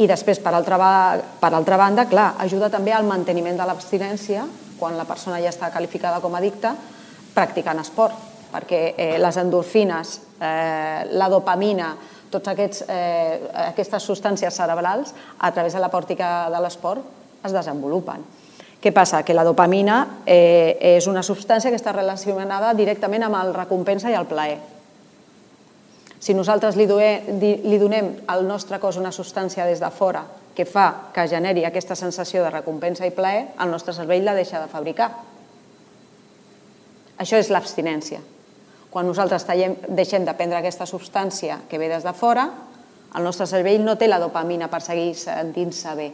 [0.00, 0.78] i després, per altra,
[1.40, 4.46] per altra banda, clar, ajuda també al manteniment de l'abstinència
[4.80, 6.72] quan la persona ja està qualificada com a addicta
[7.34, 8.16] practicant esport,
[8.50, 11.92] perquè eh, les endorfines, eh, la dopamina,
[12.32, 18.24] tots aquests, eh, aquestes substàncies cerebrals a través de la pòrtica de l'esport es desenvolupen.
[18.80, 19.20] Què passa?
[19.22, 24.16] Que la dopamina eh, és una substància que està relacionada directament amb el recompensa i
[24.16, 24.79] el plaer.
[26.20, 31.10] Si nosaltres li, li donem al nostre cos una substància des de fora que fa
[31.14, 35.08] que generi aquesta sensació de recompensa i plaer, el nostre cervell la deixa de fabricar.
[37.20, 38.20] Això és l'abstinència.
[38.90, 42.48] Quan nosaltres tallem, deixem de prendre aquesta substància que ve des de fora,
[43.16, 46.10] el nostre cervell no té la dopamina per seguir sentint-se bé.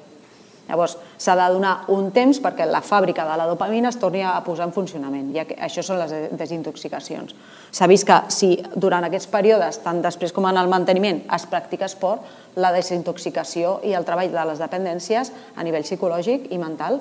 [0.66, 4.34] Llavors, s'ha de donar un temps perquè la fàbrica de la dopamina es torni a
[4.44, 5.28] posar en funcionament.
[5.30, 7.36] I això són les desintoxicacions.
[7.70, 11.86] S'ha vist que si durant aquests períodes, tant després com en el manteniment, es practica
[11.86, 12.26] esport,
[12.56, 16.98] la desintoxicació i el treball de les dependències a nivell psicològic i mental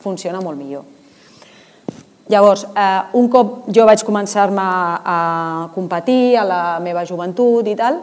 [0.00, 0.88] funciona molt millor.
[2.32, 7.98] Llavors, eh, un cop jo vaig començar-me a competir a la meva joventut i tal,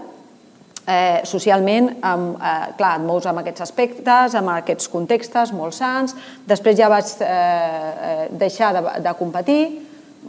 [0.90, 6.16] eh, socialment, amb, eh, clar, et mous amb aquests aspectes, amb aquests contextes molt sants.
[6.48, 9.62] Després ja vaig eh, eh, deixar de, de competir,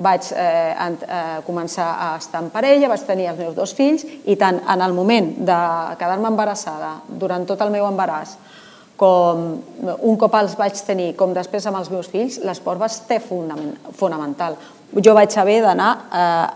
[0.00, 4.36] vaig eh, eh, començar a estar en parella, vaig tenir els meus dos fills i
[4.38, 5.58] tant en el moment de
[5.98, 8.36] quedar-me embarassada, durant tot el meu embaràs,
[9.00, 9.46] com
[9.80, 14.58] un cop els vaig tenir, com després amb els meus fills, l'esport va ser fonamental.
[15.00, 16.48] Jo vaig haver d'anar eh,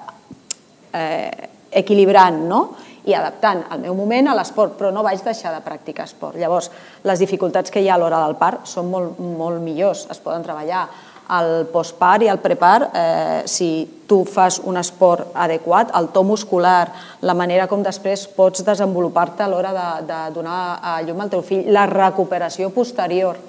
[1.00, 1.48] eh,
[1.80, 2.60] equilibrant, no?
[3.04, 6.38] I adaptant el meu moment a l'esport, però no vaig deixar de practicar esport.
[6.40, 6.70] Llavors,
[7.04, 10.46] les dificultats que hi ha a l'hora del part són molt, molt millors, es poden
[10.46, 10.86] treballar
[11.34, 16.92] al postpart i al prepart, eh, si tu fas un esport adequat, el to muscular,
[17.22, 21.42] la manera com després pots desenvolupar-te a l'hora de, de donar a llum al teu
[21.42, 23.40] fill, la recuperació posterior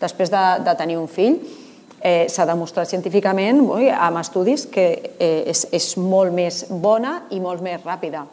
[0.00, 1.40] després de, de tenir un fill,
[2.00, 4.86] eh, s'ha demostrat científicament oi, amb estudis que
[5.18, 8.26] eh, és, és molt més bona i molt més ràpida.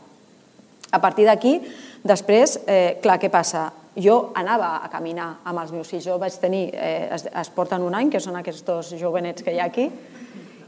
[0.93, 1.57] A partir d'aquí,
[2.05, 3.71] després, eh, clar, què passa?
[3.95, 6.05] jo anava a caminar amb els meus fills.
[6.05, 9.53] Jo vaig tenir, eh, es, es porten un any, que són aquests dos jovenets que
[9.53, 9.89] hi ha aquí,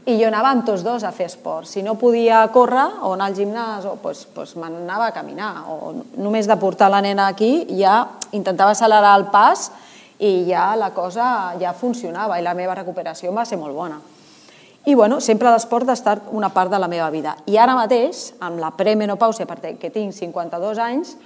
[0.06, 1.66] i jo anava amb tots dos a fer esport.
[1.66, 5.66] Si no podia córrer o anar al gimnàs, o, pues, pues m'anava a caminar.
[5.66, 9.72] O només de portar la nena aquí ja intentava accelerar el pas
[10.22, 13.98] i ja la cosa ja funcionava i la meva recuperació va ser molt bona.
[14.86, 17.32] I bueno, sempre l'esport ha estat una part de la meva vida.
[17.50, 21.16] I ara mateix, amb la premenopàusia, perquè tinc 52 anys,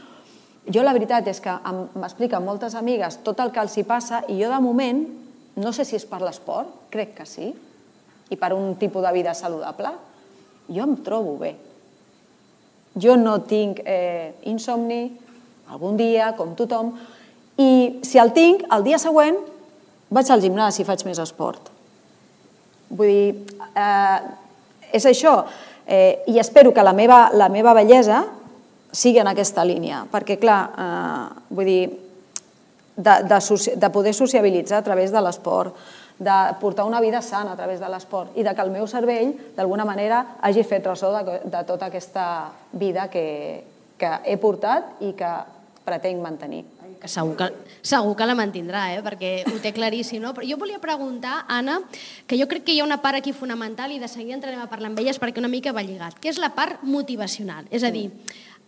[0.64, 1.52] jo la veritat és que
[2.00, 5.02] m'expliquen moltes amigues tot el que els hi passa i jo de moment,
[5.60, 7.50] no sé si és per l'esport, crec que sí,
[8.30, 9.92] i per un tipus de vida saludable,
[10.70, 11.50] jo em trobo bé.
[12.96, 15.02] Jo no tinc eh, insomni,
[15.68, 16.94] algun dia, com tothom,
[17.60, 19.36] i si el tinc, el dia següent
[20.08, 21.68] vaig al gimnàs i faig més esport.
[22.90, 24.18] Vull dir, eh,
[24.92, 25.44] és això,
[25.86, 28.24] eh, i espero que la meva, la meva bellesa
[28.90, 31.82] sigui en aquesta línia, perquè, clar, eh, vull dir,
[32.96, 33.38] de, de,
[33.76, 35.76] de poder sociabilitzar a través de l'esport,
[36.20, 39.32] de portar una vida sana a través de l'esport i de que el meu cervell,
[39.56, 42.26] d'alguna manera, hagi fet ressò de, de tota aquesta
[42.72, 43.64] vida que,
[43.96, 45.32] que he portat i que
[45.86, 46.66] pretenc mantenir.
[47.00, 47.48] Que segur que,
[47.80, 49.00] segur que la mantindrà, eh?
[49.04, 50.20] perquè ho té claríssim.
[50.22, 50.34] No?
[50.36, 51.78] Però jo volia preguntar, Anna,
[52.28, 54.68] que jo crec que hi ha una part aquí fonamental i de seguida entrarem a
[54.68, 57.64] parlar amb elles perquè una mica va lligat, que és la part motivacional.
[57.72, 58.10] És a dir,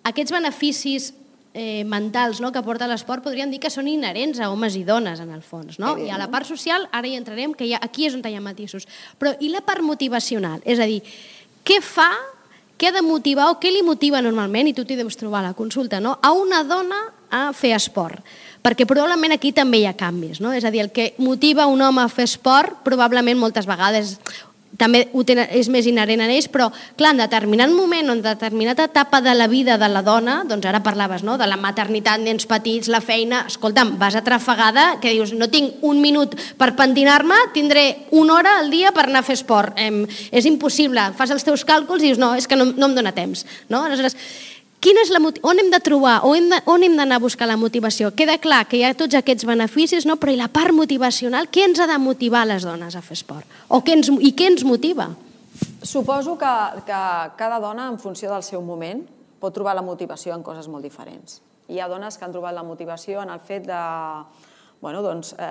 [0.08, 1.12] aquests beneficis
[1.54, 5.20] eh, mentals no, que porta l'esport podríem dir que són inherents a homes i dones,
[5.20, 5.78] en el fons.
[5.82, 5.94] No?
[6.00, 8.36] I a la part social, ara hi entrarem, que hi ha, aquí és on hi
[8.36, 8.88] ha matisos.
[9.20, 10.62] Però i la part motivacional?
[10.64, 11.02] És a dir,
[11.66, 12.10] què fa,
[12.80, 15.50] què ha de motivar o què li motiva normalment, i tu t'hi deus trobar a
[15.50, 16.16] la consulta, no?
[16.22, 16.98] a una dona
[17.32, 18.20] a fer esport?
[18.62, 20.52] Perquè probablement aquí també hi ha canvis, no?
[20.54, 24.18] És a dir, el que motiva un home a fer esport probablement moltes vegades
[24.78, 28.86] també tenen, és més inherent a ells, però clar, en determinat moment o en determinada
[28.88, 31.36] etapa de la vida de la dona, doncs ara parlaves no?
[31.38, 36.00] de la maternitat, nens petits, la feina, escolta'm, vas atrafegada, que dius, no tinc un
[36.02, 39.76] minut per pentinar-me, tindré una hora al dia per anar a fer esport.
[39.76, 42.96] Eh, és impossible, fas els teus càlculs i dius, no, és que no, no em
[42.96, 43.44] dóna temps.
[43.68, 43.84] No?
[43.84, 44.16] Aleshores,
[44.82, 47.46] Quina és la, on hem de trobar, on hem de, on hem d'anar a buscar
[47.46, 48.10] la motivació?
[48.18, 50.16] Queda clar que hi ha tots aquests beneficis, no?
[50.18, 53.46] però i la part motivacional, què ens ha de motivar les dones a fer esport?
[53.70, 55.12] O què ens, I què ens motiva?
[55.86, 56.54] Suposo que,
[56.88, 57.02] que
[57.38, 59.04] cada dona, en funció del seu moment,
[59.38, 61.38] pot trobar la motivació en coses molt diferents.
[61.70, 63.78] Hi ha dones que han trobat la motivació en el fet de,
[64.82, 65.46] bueno, doncs, eh,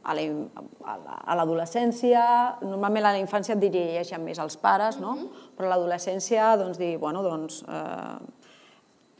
[0.00, 2.24] a l'adolescència,
[2.64, 5.12] normalment a la infància et dirigeixen més els pares, no?
[5.12, 5.52] Mm -hmm.
[5.58, 8.45] però a l'adolescència doncs, dir, bueno, doncs, eh,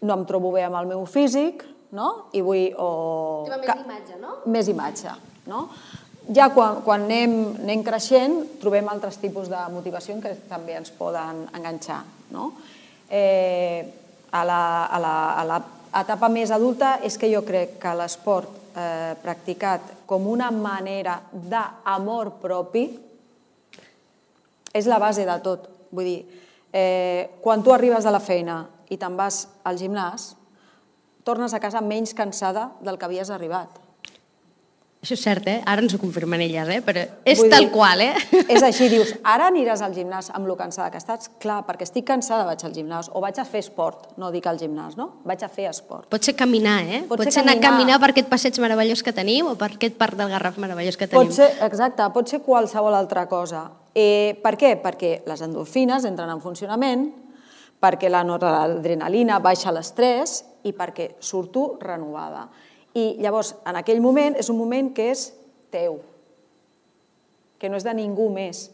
[0.03, 1.65] no em trobo bé amb el meu físic,
[1.97, 2.29] no?
[2.37, 2.73] I vull...
[2.77, 3.47] O...
[3.49, 4.35] més imatge, no?
[4.53, 5.15] Més imatge,
[5.49, 5.63] no?
[6.35, 11.45] Ja quan, quan anem, anem creixent trobem altres tipus de motivació que també ens poden
[11.55, 12.03] enganxar,
[12.35, 12.51] no?
[13.07, 13.87] Eh,
[14.33, 15.61] a, la, a, la, a la
[16.03, 22.35] etapa més adulta és que jo crec que l'esport eh, practicat com una manera d'amor
[22.43, 22.89] propi
[24.77, 25.71] és la base de tot.
[25.95, 26.19] Vull dir,
[26.75, 30.35] eh, quan tu arribes de la feina i te'n vas al gimnàs,
[31.27, 33.83] tornes a casa menys cansada del que havies arribat.
[35.07, 35.61] Això és cert, eh?
[35.71, 36.81] Ara ens ho confirmen elles, eh?
[36.83, 38.41] Però és Vull tal dir, qual, eh?
[38.51, 41.29] És així, dius, ara aniràs al gimnàs amb lo cansada que estàs?
[41.43, 44.59] Clar, perquè estic cansada vaig al gimnàs, o vaig a fer esport, no dic al
[44.59, 45.13] gimnàs, no?
[45.29, 46.09] Vaig a fer esport.
[46.11, 47.03] Pot ser caminar, eh?
[47.07, 47.71] Pot, pot ser, anar caminar.
[47.71, 50.99] a caminar per aquest passeig meravellós que tenim o per aquest parc del Garraf meravellós
[50.99, 51.31] que tenim.
[51.31, 53.69] Pot ser, exacte, pot ser qualsevol altra cosa.
[53.95, 54.75] Eh, per què?
[54.83, 57.07] Perquè les endorfines entren en funcionament,
[57.81, 62.47] perquè la noradrenalina baixa l'estrès i perquè surto renovada.
[62.97, 65.29] I llavors, en aquell moment, és un moment que és
[65.71, 66.01] teu,
[67.61, 68.71] que no és de ningú més.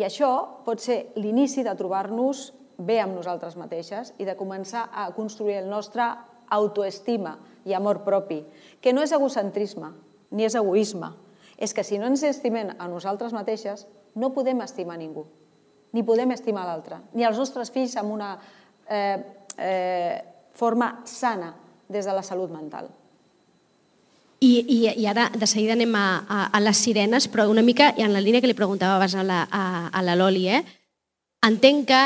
[0.00, 0.32] I això
[0.64, 5.68] pot ser l'inici de trobar-nos bé amb nosaltres mateixes i de començar a construir el
[5.68, 6.06] nostre
[6.52, 7.36] autoestima
[7.68, 8.42] i amor propi,
[8.80, 9.92] que no és egocentrisme
[10.32, 11.12] ni és egoisme,
[11.60, 15.26] és que si no ens estimem a nosaltres mateixes, no podem estimar ningú,
[15.92, 18.32] ni podem estimar l'altre, ni els nostres fills amb una
[18.88, 19.18] eh,
[19.58, 20.16] eh,
[20.56, 21.52] forma sana
[21.88, 22.88] des de la salut mental.
[24.42, 27.92] I, i, I ara de seguida anem a, a, a les sirenes, però una mica
[27.94, 30.48] en la línia que li preguntava abans a la, a, a la Loli.
[30.50, 30.64] Eh?
[31.46, 32.02] Entenc que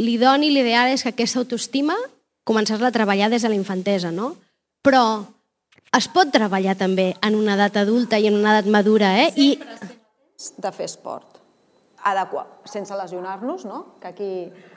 [0.00, 1.98] l'idoni, l'ideal és que aquesta autoestima
[2.48, 4.36] començar-la a treballar des de la infantesa, no?
[4.86, 5.02] Però
[5.96, 9.32] es pot treballar també en una edat adulta i en una edat madura, eh?
[9.36, 9.48] I...
[10.56, 11.36] De fer esport
[12.06, 13.82] adequat, sense lesionar-nos, no?
[14.00, 14.30] que aquí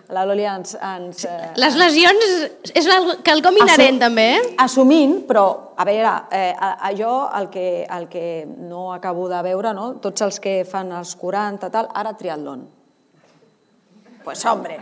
[0.09, 0.73] la Loli ens...
[0.81, 2.25] ens eh, Les lesions
[2.73, 2.89] és
[3.25, 4.43] quelcom inherent, també, eh?
[4.65, 5.45] Assumint, però,
[5.77, 6.53] a veure, eh,
[6.89, 9.91] allò, el que, el que no acabo de veure, no?
[10.01, 12.65] tots els que fan els 40, tal, ara triatlon.
[14.25, 14.79] Pues, hombre,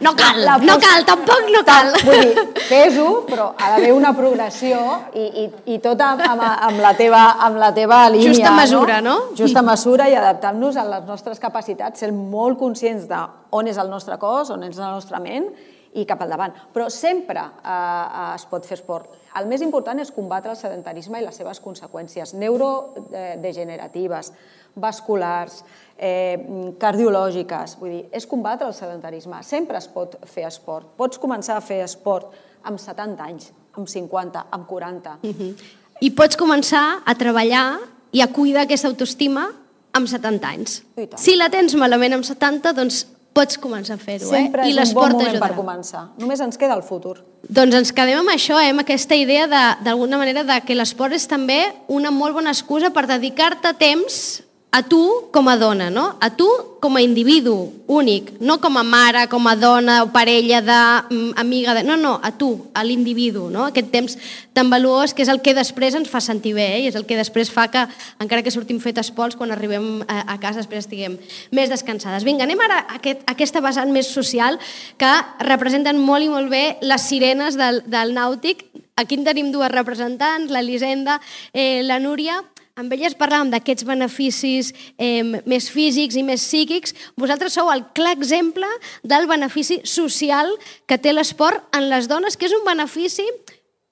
[0.00, 1.92] no cal, la, la no cal, tampoc no cal.
[2.02, 4.80] Vull dir, fes-ho, però ha d'haver una progressió
[5.14, 8.32] i, i, i tot amb, amb, amb, la teva, amb la teva línia.
[8.32, 9.14] Justa mesura, no?
[9.20, 9.36] no?
[9.38, 13.22] Justa mesura i adaptant-nos a les nostres capacitats, ser molt conscients de
[13.54, 15.46] on és el nostre cos, on és la nostra ment
[15.94, 16.54] i cap al davant.
[16.74, 19.14] Però sempre eh, eh es pot fer esport.
[19.38, 24.32] El més important és combatre el sedentarisme i les seves conseqüències neurodegeneratives,
[24.74, 25.62] vasculars,
[25.98, 26.38] eh,
[26.80, 27.76] cardiològiques.
[27.80, 29.40] Vull dir, és combatre el sedentarisme.
[29.42, 30.92] Sempre es pot fer esport.
[30.98, 35.18] Pots començar a fer esport amb 70 anys, amb 50, amb 40.
[35.22, 35.54] Uh -huh.
[36.00, 37.78] I pots començar a treballar
[38.12, 39.52] i a cuidar aquesta autoestima
[39.92, 40.82] amb 70 anys.
[41.16, 44.30] Si la tens malament amb 70, doncs pots començar a fer-ho.
[44.30, 44.44] Eh?
[44.46, 46.08] Sempre és un bon moment per començar.
[46.18, 47.18] Només ens queda el futur.
[47.48, 48.70] Doncs ens quedem amb això, eh?
[48.70, 49.46] amb aquesta idea
[49.82, 54.42] d'alguna manera de que l'esport és també una molt bona excusa per dedicar-te temps
[54.74, 56.16] a tu com a dona, no?
[56.18, 56.50] a tu
[56.82, 61.38] com a individu únic, no com a mare, com a dona o parella de, mm,
[61.38, 61.84] amiga de...
[61.86, 63.68] No, no, a tu, a l'individu, no?
[63.70, 64.18] aquest temps
[64.52, 66.80] tan valuós que és el que després ens fa sentir bé eh?
[66.82, 67.84] i és el que després fa que,
[68.18, 71.20] encara que sortim fet esports, quan arribem a, a casa després estiguem
[71.54, 72.26] més descansades.
[72.26, 74.58] Vinga, anem ara a, aquest, a aquesta vessant més social
[74.98, 75.12] que
[75.46, 78.66] representen molt i molt bé les sirenes del, del nàutic.
[78.98, 81.20] Aquí en tenim dues representants, l'Elisenda,
[81.54, 82.42] eh, la Núria,
[82.80, 86.94] amb elles parlàvem d'aquests beneficis eh, més físics i més psíquics.
[87.20, 88.68] Vosaltres sou el clar exemple
[89.02, 90.50] del benefici social
[90.90, 93.26] que té l'esport en les dones, que és un benefici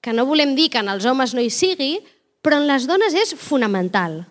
[0.03, 1.95] que no volem dir que en els homes no hi sigui,
[2.43, 4.25] però en les dones és fonamental.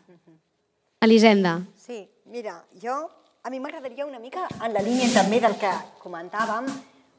[1.03, 1.57] Elisenda.
[1.81, 2.95] Sí, mira, jo
[3.43, 5.73] a mi m'agradaria una mica en la línia també del que
[6.05, 6.69] comentàvem,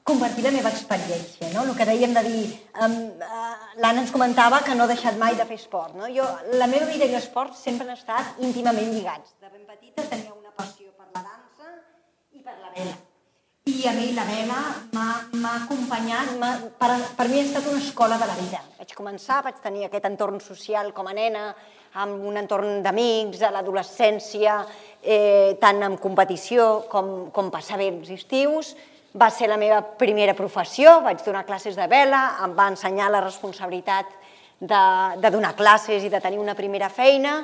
[0.04, 1.64] compartir la meva experiència, no?
[1.64, 2.44] El que dèiem de dir,
[2.84, 6.10] um, uh, l'Anna ens comentava que no ha deixat mai de fer esport, no?
[6.12, 6.28] Jo,
[6.60, 9.38] la meva vida i l'esport sempre han estat íntimament lligats.
[9.40, 11.72] De ben petita tenia una passió per la dansa
[12.36, 13.00] i per la vela.
[13.72, 14.60] I a mi la vela
[14.92, 16.34] m'ha acompanyat,
[16.76, 18.60] per, per mi ha estat una escola de la vida.
[18.76, 21.54] Vaig començar, vaig tenir aquest entorn social com a nena,
[22.04, 24.58] amb un entorn d'amics, a l'adolescència,
[25.00, 28.74] eh, tant en competició com, com passar bé els estius,
[29.14, 33.22] va ser la meva primera professió, vaig donar classes de vela, em va ensenyar la
[33.22, 34.10] responsabilitat
[34.60, 34.86] de,
[35.22, 37.44] de donar classes i de tenir una primera feina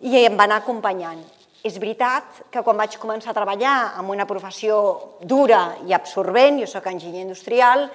[0.00, 1.24] i em va anar acompanyant.
[1.66, 4.78] És veritat que quan vaig començar a treballar amb una professió
[5.26, 7.88] dura i absorbent, jo sóc enginyer industrial,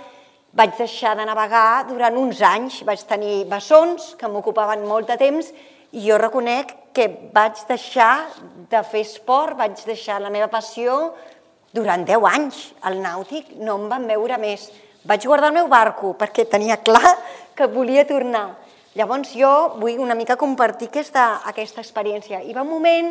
[0.54, 5.54] vaig deixar de navegar durant uns anys, vaig tenir bessons que m'ocupaven molt de temps
[5.94, 8.28] i jo reconec que vaig deixar
[8.70, 11.14] de fer esport, vaig deixar la meva passió
[11.74, 14.70] durant 10 anys al nàutic no em van veure més.
[15.04, 17.16] Vaig guardar el meu barco perquè tenia clar
[17.58, 18.54] que volia tornar.
[18.94, 19.50] Llavors jo
[19.82, 22.44] vull una mica compartir aquesta, aquesta experiència.
[22.46, 23.10] I va un moment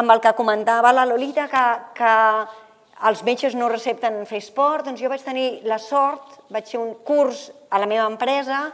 [0.00, 1.64] amb el que comentava la Lolita que,
[1.98, 2.14] que
[3.08, 6.94] els metges no recepten fer esport, doncs jo vaig tenir la sort, vaig fer un
[7.04, 8.70] curs a la meva empresa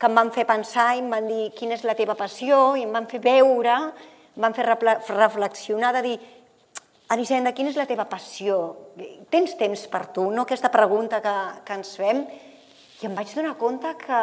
[0.00, 2.86] que em van fer pensar i em van dir quina és la teva passió i
[2.86, 3.76] em van fer veure,
[4.36, 6.18] em van fer reflexionar de dir
[7.10, 8.56] Elisenda, quina és la teva passió?
[9.34, 10.28] Tens temps per tu?
[10.30, 11.34] No aquesta pregunta que,
[11.66, 12.22] que ens fem.
[13.02, 14.20] I em vaig donar compte que,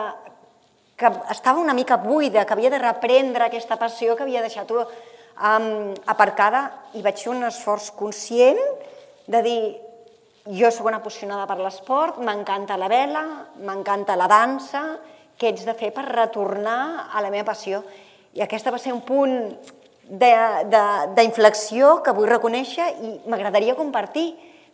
[0.95, 5.67] que estava una mica buida, que havia de reprendre aquesta passió que havia deixat um,
[6.08, 6.63] aparcada
[6.96, 8.62] i vaig fer un esforç conscient
[9.27, 9.60] de dir
[10.48, 13.23] jo sóc una apassionada per l'esport, m'encanta la vela,
[13.67, 14.85] m'encanta la dansa,
[15.35, 17.83] què ets de fer per retornar a la meva passió?
[18.38, 19.35] I aquesta va ser un punt
[20.10, 24.29] d'inflexió que vull reconèixer i m'agradaria compartir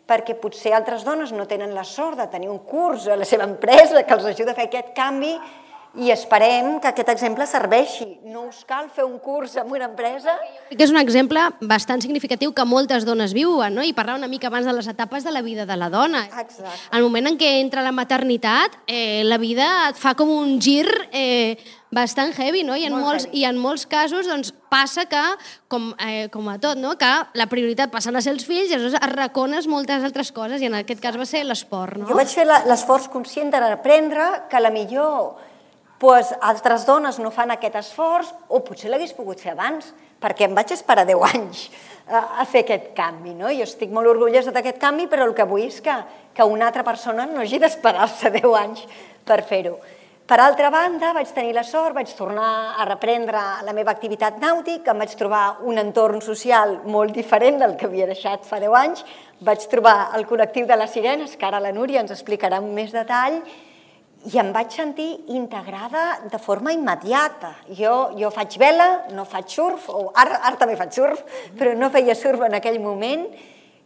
[0.07, 3.47] perquè potser altres dones no tenen la sort de tenir un curs a la seva
[3.47, 5.33] empresa que els ajuda a fer aquest canvi
[5.93, 8.07] i esperem que aquest exemple serveixi.
[8.25, 10.33] No us cal fer un curs en una empresa.
[10.71, 13.85] Que és un exemple bastant significatiu que moltes dones viuen, no?
[13.85, 16.25] i parlar una mica abans de les etapes de la vida de la dona.
[16.25, 16.65] Exacte.
[16.97, 20.89] El moment en què entra la maternitat, eh, la vida et fa com un gir
[21.11, 21.61] eh,
[21.93, 22.73] bastant heavy, no?
[22.73, 23.43] I en, Molt molts, heavy.
[23.43, 25.21] I en molts casos doncs, passa que,
[25.69, 26.97] com, eh, com a tot, no?
[26.97, 30.73] que la prioritat passen a ser els fills i aleshores arracones moltes altres coses, i
[30.73, 32.09] en aquest cas va ser l'esport, no?
[32.09, 35.52] Jo vaig fer l'esforç conscient d'aprendre que a la millor
[36.03, 40.55] pues, altres dones no fan aquest esforç o potser l'hagués pogut fer abans, perquè em
[40.57, 41.61] vaig esperar 10 anys
[42.09, 43.31] a, fer aquest canvi.
[43.39, 43.47] No?
[43.55, 45.95] Jo estic molt orgullosa d'aquest canvi, però el que vull és que,
[46.35, 48.83] que una altra persona no hagi d'esperar-se 10 anys
[49.23, 49.77] per fer-ho.
[50.27, 54.87] Per altra banda, vaig tenir la sort, vaig tornar a reprendre la meva activitat nàutic,
[54.87, 59.03] em vaig trobar un entorn social molt diferent del que havia deixat fa 10 anys,
[59.39, 62.91] vaig trobar el col·lectiu de les sirenes, que ara la Núria ens explicarà amb més
[62.95, 63.39] detall,
[64.31, 67.53] i em vaig sentir integrada de forma immediata.
[67.75, 71.23] Jo, jo faig vela, no faig surf, o ara, ara també faig surf,
[71.59, 73.25] però no feia surf en aquell moment,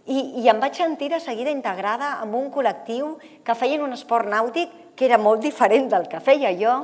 [0.07, 4.29] i, i em vaig sentir de seguida integrada amb un col·lectiu que feien un esport
[4.29, 6.75] nàutic que era molt diferent del que feia jo,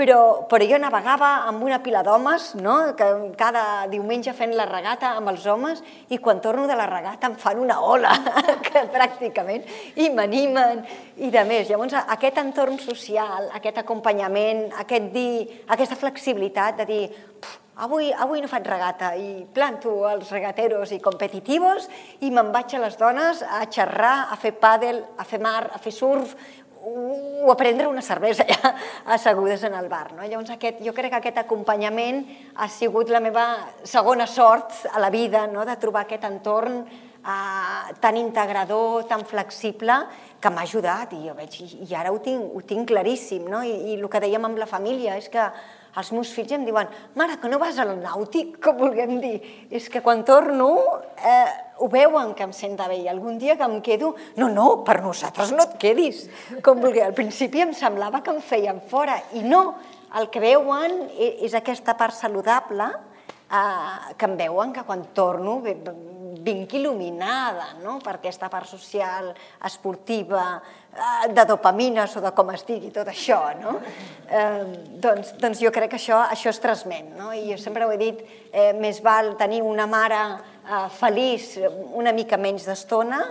[0.00, 2.76] però, però jo navegava amb una pila d'homes, no?
[2.96, 7.28] que cada diumenge fent la regata amb els homes, i quan torno de la regata
[7.28, 8.14] em fan una ola,
[8.66, 9.68] que pràcticament,
[10.00, 10.84] i m'animen,
[11.20, 11.68] i de més.
[11.68, 15.34] Llavors, aquest entorn social, aquest acompanyament, aquest dir,
[15.68, 21.00] aquesta flexibilitat de dir "Puf, avui, avui no faig regata i planto els regateros i
[21.00, 21.88] competitivos
[22.20, 25.80] i me'n vaig a les dones a xerrar, a fer pàdel, a fer mar, a
[25.80, 26.34] fer surf,
[26.82, 28.74] o a prendre una cervesa ja
[29.14, 30.12] assegudes en el bar.
[30.12, 30.24] No?
[30.24, 32.24] Llavors, aquest, jo crec que aquest acompanyament
[32.56, 33.46] ha sigut la meva
[33.84, 35.64] segona sort a la vida, no?
[35.68, 40.00] de trobar aquest entorn eh, tan integrador, tan flexible,
[40.40, 43.60] que m'ha ajudat i jo veig, i ara ho tinc, ho tinc claríssim, no?
[43.60, 45.50] I, i el que dèiem amb la família és que
[45.98, 46.88] els meus fills em diuen
[47.18, 49.34] mare, que no vas al nàutic, com vulguem dir.
[49.70, 50.70] És que quan torno
[51.16, 51.46] eh,
[51.80, 55.00] ho veuen que em senta bé i algun dia que em quedo, no, no, per
[55.02, 56.26] nosaltres no et quedis.
[56.62, 57.02] Com vulgui.
[57.02, 59.74] Al principi em semblava que em feien fora i no,
[60.18, 65.60] el que veuen e- és aquesta part saludable eh, que em veuen que quan torno
[66.40, 67.98] vinc il·luminada no?
[68.02, 69.32] per aquesta part social,
[69.66, 70.60] esportiva,
[71.30, 73.38] de dopamines o de com es digui, tot això.
[73.60, 73.76] No?
[74.26, 74.64] Eh,
[75.02, 77.12] doncs, doncs jo crec que això, això es transmet.
[77.18, 77.30] No?
[77.32, 81.56] I jo sempre ho he dit, eh, més val tenir una mare eh, feliç
[81.94, 83.22] una mica menys d'estona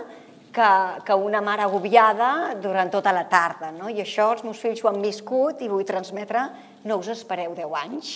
[0.52, 0.70] que,
[1.06, 3.70] que una mare agobiada durant tota la tarda.
[3.76, 3.88] No?
[3.88, 6.48] I això els meus fills ho han viscut i vull transmetre,
[6.84, 8.14] no us espereu 10 anys,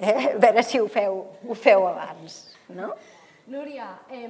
[0.00, 0.34] eh?
[0.34, 2.42] a veure si ho feu, ho feu abans.
[2.74, 2.92] No?
[3.46, 4.28] Núria, eh,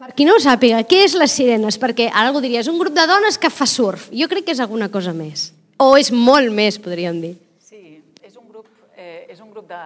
[0.00, 1.76] per qui no ho sàpiga, què és les sirenes?
[1.80, 4.08] Perquè ara algú diria, és un grup de dones que fa surf.
[4.16, 5.50] Jo crec que és alguna cosa més.
[5.80, 7.34] O és molt més, podríem dir.
[7.60, 9.80] Sí, és un grup, eh, és un grup de,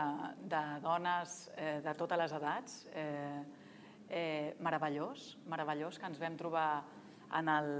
[0.50, 3.42] de dones eh, de totes les edats, eh,
[4.10, 6.84] eh, meravellós, meravellós, que ens vam trobar
[7.34, 7.70] en el,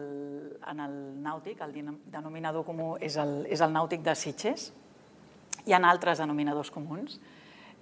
[0.71, 1.75] en el nàutic, el
[2.11, 4.73] denominador comú és el, és el nàutic de Sitges,
[5.65, 7.21] hi ha altres denominadors comuns.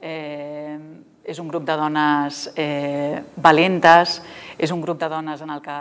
[0.03, 0.77] Eh,
[1.23, 4.17] és un grup de dones eh, valentes,
[4.59, 5.79] és un grup de dones en el que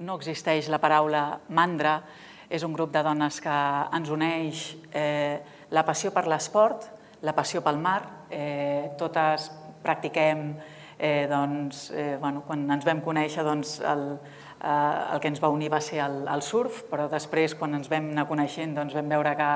[0.00, 1.98] no existeix la paraula mandra,
[2.48, 3.56] és un grup de dones que
[3.96, 4.64] ens uneix
[4.96, 5.38] eh,
[5.70, 6.88] la passió per l'esport,
[7.22, 8.00] la passió pel mar,
[8.32, 9.50] eh, totes
[9.84, 10.54] practiquem,
[10.98, 14.06] eh, doncs, eh, bueno, quan ens vam conèixer, doncs, el,
[14.64, 17.92] eh, el que ens va unir va ser el, el surf, però després, quan ens
[17.92, 19.50] vam anar coneixent, doncs, vam veure que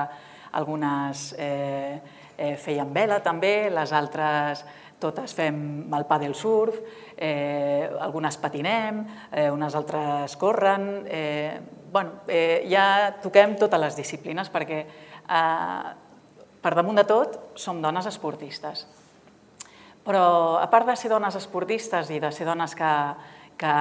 [0.55, 1.99] algunes eh,
[2.37, 4.65] eh, feien vela també, les altres
[4.99, 5.57] totes fem
[5.93, 6.77] el pa del surf,
[7.17, 11.05] eh, algunes patinem, eh, unes altres corren...
[11.05, 11.59] Eh,
[11.95, 15.91] bueno, eh, ja toquem totes les disciplines perquè eh,
[16.59, 18.83] per damunt de tot som dones esportistes.
[20.05, 20.25] Però
[20.59, 22.91] a part de ser dones esportistes i de ser dones que,
[23.57, 23.75] que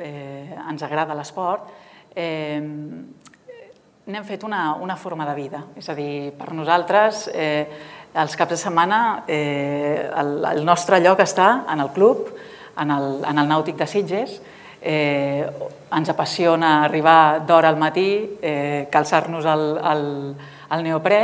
[0.00, 1.68] eh, ens agrada l'esport,
[2.16, 2.62] eh,
[4.06, 5.62] n'hem fet una, una forma de vida.
[5.80, 7.64] És a dir, per nosaltres, eh,
[8.14, 12.28] els caps de setmana, eh, el, el nostre lloc està en el club,
[12.80, 14.36] en el, en el nàutic de Sitges,
[14.84, 15.48] eh,
[15.94, 18.08] ens apassiona arribar d'hora al matí,
[18.42, 20.06] eh, calçar-nos el, el,
[20.76, 21.22] el neoprè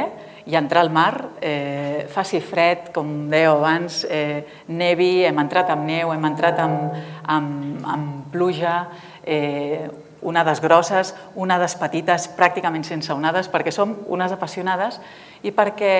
[0.49, 1.13] i entrar al mar,
[1.45, 7.03] eh, faci fred, com dèieu abans, eh, nevi, hem entrat amb neu, hem entrat amb,
[7.29, 8.79] amb, amb pluja,
[9.21, 9.91] eh,
[10.23, 15.01] onades grosses, onades petites, pràcticament sense onades, perquè som unes apassionades
[15.43, 15.95] i perquè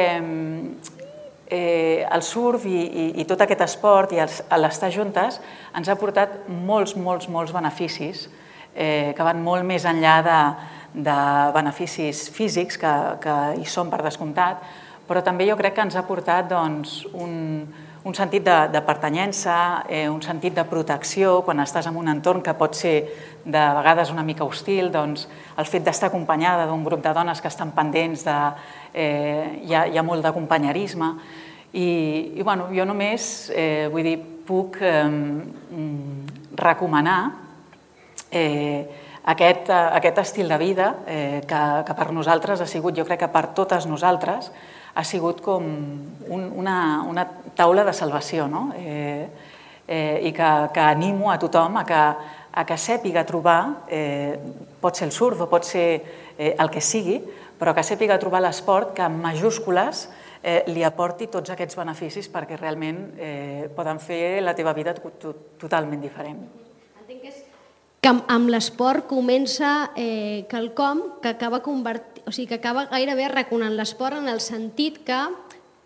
[1.51, 5.41] eh, el surf i, i, i tot aquest esport i l'estar juntes
[5.77, 8.29] ens ha portat molts, molts, molts beneficis
[8.75, 10.39] eh, que van molt més enllà de,
[10.95, 11.19] de
[11.57, 14.63] beneficis físics, que, que hi són per descomptat,
[15.09, 17.67] però també jo crec que ens ha portat doncs, un,
[18.05, 22.41] un sentit de, de pertanyença, eh, un sentit de protecció, quan estàs en un entorn
[22.41, 22.95] que pot ser
[23.45, 25.27] de vegades una mica hostil, doncs
[25.61, 28.39] el fet d'estar acompanyada d'un grup de dones que estan pendents de...
[28.95, 31.13] Eh, hi, ha, hi ha molt de companyerisme
[31.73, 31.91] i,
[32.41, 34.17] i bueno, jo només, eh, vull dir,
[34.49, 35.05] puc eh,
[36.59, 37.21] recomanar
[38.33, 38.89] eh,
[39.31, 43.31] aquest, aquest estil de vida eh, que, que per nosaltres ha sigut, jo crec que
[43.31, 44.51] per totes nosaltres,
[44.95, 45.65] ha sigut com
[46.29, 47.27] un, una, una
[47.57, 48.71] taula de salvació, no?
[48.77, 49.29] eh,
[49.87, 52.01] eh, i que, que animo a tothom a que,
[52.53, 54.39] a que sàpiga trobar, eh,
[54.81, 55.87] pot ser el surf o pot ser
[56.39, 57.21] eh, el que sigui,
[57.61, 60.09] però que sàpiga trobar l'esport que en majúscules
[60.43, 66.01] eh, li aporti tots aquests beneficis perquè realment eh, poden fer la teva vida totalment
[66.01, 66.43] diferent.
[67.03, 67.47] Entenc que és
[68.01, 73.77] que amb l'esport comença eh, quelcom que acaba convert, o sigui, que acaba gairebé reconant
[73.77, 75.21] l'esport en el sentit que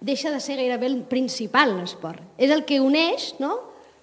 [0.05, 2.22] deixa de ser gairebé el principal l'esport.
[2.39, 3.57] És el que uneix, no?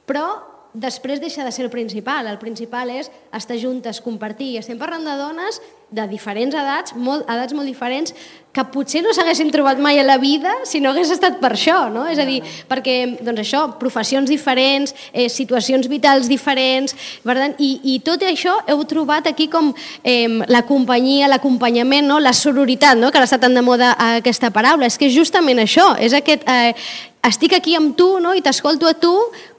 [0.10, 0.26] però
[0.74, 2.28] després deixa de ser el principal.
[2.28, 4.56] El principal és estar juntes, compartir.
[4.60, 5.62] Estem parlant de dones
[5.92, 8.14] de diferents edats, molt, edats molt diferents,
[8.52, 11.86] que potser no s'haguessin trobat mai a la vida si no hagués estat per això,
[11.92, 12.04] no?
[12.12, 17.78] És a dir, perquè, doncs això, professions diferents, eh, situacions vitals diferents, per tant, i,
[17.94, 19.72] i tot això heu trobat aquí com
[20.04, 22.20] eh, la companyia, l'acompanyament, no?
[22.20, 23.12] la sororitat, no?
[23.12, 26.16] que ara està tan de moda eh, aquesta paraula, és que és justament això, és
[26.16, 26.48] aquest...
[26.48, 26.76] Eh,
[27.22, 28.32] estic aquí amb tu no?
[28.34, 29.12] i t'escolto a tu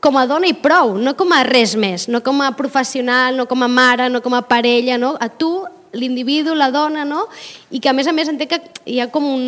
[0.03, 3.47] com a dona i prou, no com a res més, no com a professional, no
[3.47, 5.13] com a mare, no com a parella, no?
[5.15, 5.53] a tu
[5.93, 7.27] l'individu, la dona, no?
[7.71, 9.45] i que a més a més entenc que hi ha com un,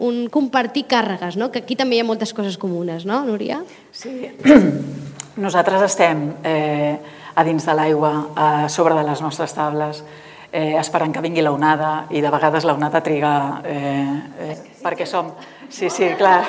[0.00, 1.50] un compartir càrregues, no?
[1.52, 3.62] que aquí també hi ha moltes coses comunes, no, Núria?
[3.92, 4.32] Sí,
[5.44, 6.96] nosaltres estem eh,
[7.34, 10.02] a dins de l'aigua, a sobre de les nostres tables,
[10.52, 13.34] eh, esperant que vingui l'onada i de vegades l'onada triga
[13.64, 14.06] eh,
[14.48, 15.32] eh, perquè som...
[15.72, 16.42] Sí, sí, clar,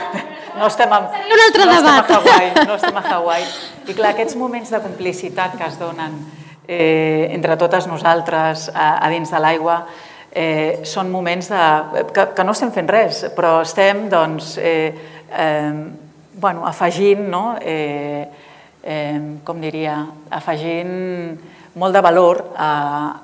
[0.59, 2.09] no estem, en, un altre no debat.
[2.09, 3.45] estem a Hawaii, no estem a Hawaii.
[3.87, 6.17] I clar, aquests moments de complicitat que es donen
[6.67, 9.83] eh, entre totes nosaltres a, a dins de l'aigua
[10.33, 11.63] eh, són moments de,
[12.13, 14.93] que, que no estem fent res, però estem doncs, eh,
[15.29, 15.73] eh,
[16.33, 17.45] bueno, afegint, no?
[17.61, 18.27] eh,
[18.83, 19.99] eh, com diria,
[20.33, 21.37] afegint
[21.79, 22.71] molt de valor a,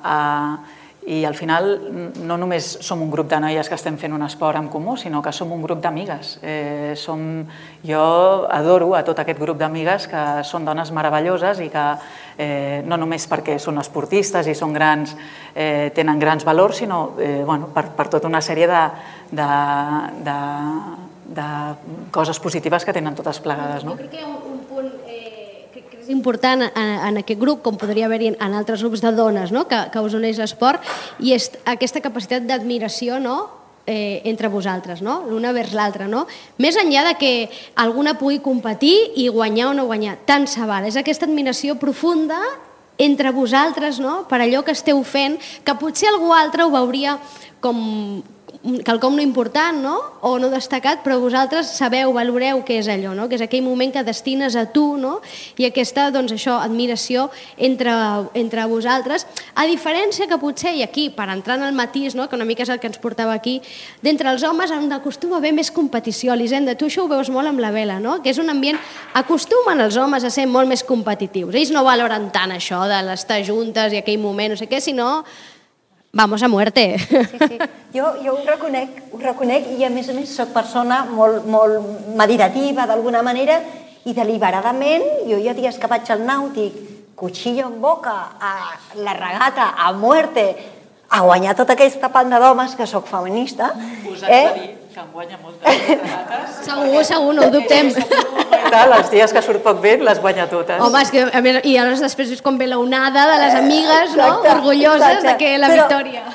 [0.02, 0.18] a,
[1.10, 1.72] i al final
[2.22, 5.24] no només som un grup de noies que estem fent un esport en comú, sinó
[5.26, 6.38] que som un grup d'amigues.
[6.44, 6.94] Eh.
[7.86, 8.04] Jo
[8.50, 11.86] adoro a tot aquest grup d'amigues que són dones meravelloses i que
[12.40, 15.16] eh, no només perquè són esportistes i són grans,
[15.54, 18.84] eh, tenen grans valors, sinó eh, bueno, per, per tota una sèrie de,
[19.36, 19.50] de,
[20.26, 20.38] de,
[21.36, 21.50] de
[22.16, 23.84] coses positives que tenen totes plegades.
[23.84, 23.98] No?
[23.98, 24.90] Jo crec que hi ha un, un punt
[26.10, 29.68] important en, en aquest grup, com podria haver-hi en altres grups de dones no?
[29.70, 30.82] que, que us uneix l'esport,
[31.22, 33.36] i és aquesta capacitat d'admiració no?
[33.90, 35.24] Eh, entre vosaltres, no?
[35.26, 36.06] l'una vers l'altra.
[36.08, 36.28] No?
[36.62, 37.34] Més enllà de que
[37.82, 40.86] alguna pugui competir i guanyar o no guanyar, tant se val.
[40.86, 42.38] És aquesta admiració profunda
[43.00, 44.28] entre vosaltres no?
[44.30, 47.18] per allò que esteu fent, que potser algú altre ho veuria
[47.64, 47.80] com,
[48.60, 49.96] quelcom no important no?
[50.22, 53.30] o no destacat, però vosaltres sabeu, valoreu què és allò, no?
[53.32, 55.20] que és aquell moment que destines a tu no?
[55.56, 57.94] i aquesta doncs, això admiració entre,
[58.36, 62.28] entre vosaltres, a diferència que potser, i aquí per entrar en el matís, no?
[62.28, 63.62] que una mica és el que ens portava aquí,
[64.04, 66.34] d'entre els homes on acostuma a haver més competició.
[66.36, 68.20] Elisenda, tu això ho veus molt amb la vela, no?
[68.24, 68.80] que és un ambient...
[69.20, 71.56] Acostumen els homes a ser molt més competitius.
[71.56, 75.24] Ells no valoren tant això de l'estar juntes i aquell moment, no sé què, sinó
[76.12, 76.98] vamos a muerte.
[77.00, 77.58] Sí, sí.
[77.94, 82.14] Jo, jo ho reconec, ho reconec i a més a més soc persona molt, molt
[82.18, 83.60] meditativa d'alguna manera
[84.06, 86.76] i deliberadament, jo hi ha dies que vaig al nàutic,
[87.20, 88.54] cuchillo en boca, a
[88.96, 90.46] la regata, a muerte,
[91.10, 93.74] a guanyar tota aquesta panda d'homes que sóc feminista.
[94.08, 94.78] Us eh?
[95.00, 96.66] De que em guanya moltes regates.
[96.66, 97.92] Segur, segur, no ho dubtem.
[98.70, 100.82] Tal, els dies que surt poc vent les guanya totes.
[100.82, 103.56] Home, és que a més, i aleshores després és com ve la onada de les
[103.60, 104.28] amigues, no?
[104.28, 105.30] Exacte, Orgulloses exacte.
[105.30, 106.26] de que la Però victòria.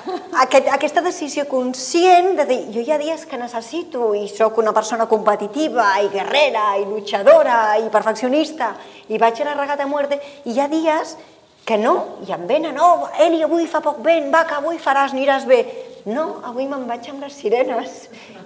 [0.45, 4.73] Aquest, aquesta decisió conscient de dir, jo hi ha dies que necessito i sóc una
[4.75, 8.75] persona competitiva i guerrera i luchadora i perfeccionista
[9.09, 11.17] i vaig a la regata a muerte i hi ha dies
[11.65, 15.15] que no, i em venen, no, Eli, avui fa poc vent, va, que avui faràs,
[15.15, 15.63] aniràs bé.
[16.05, 17.93] No, avui me'n vaig amb les sirenes.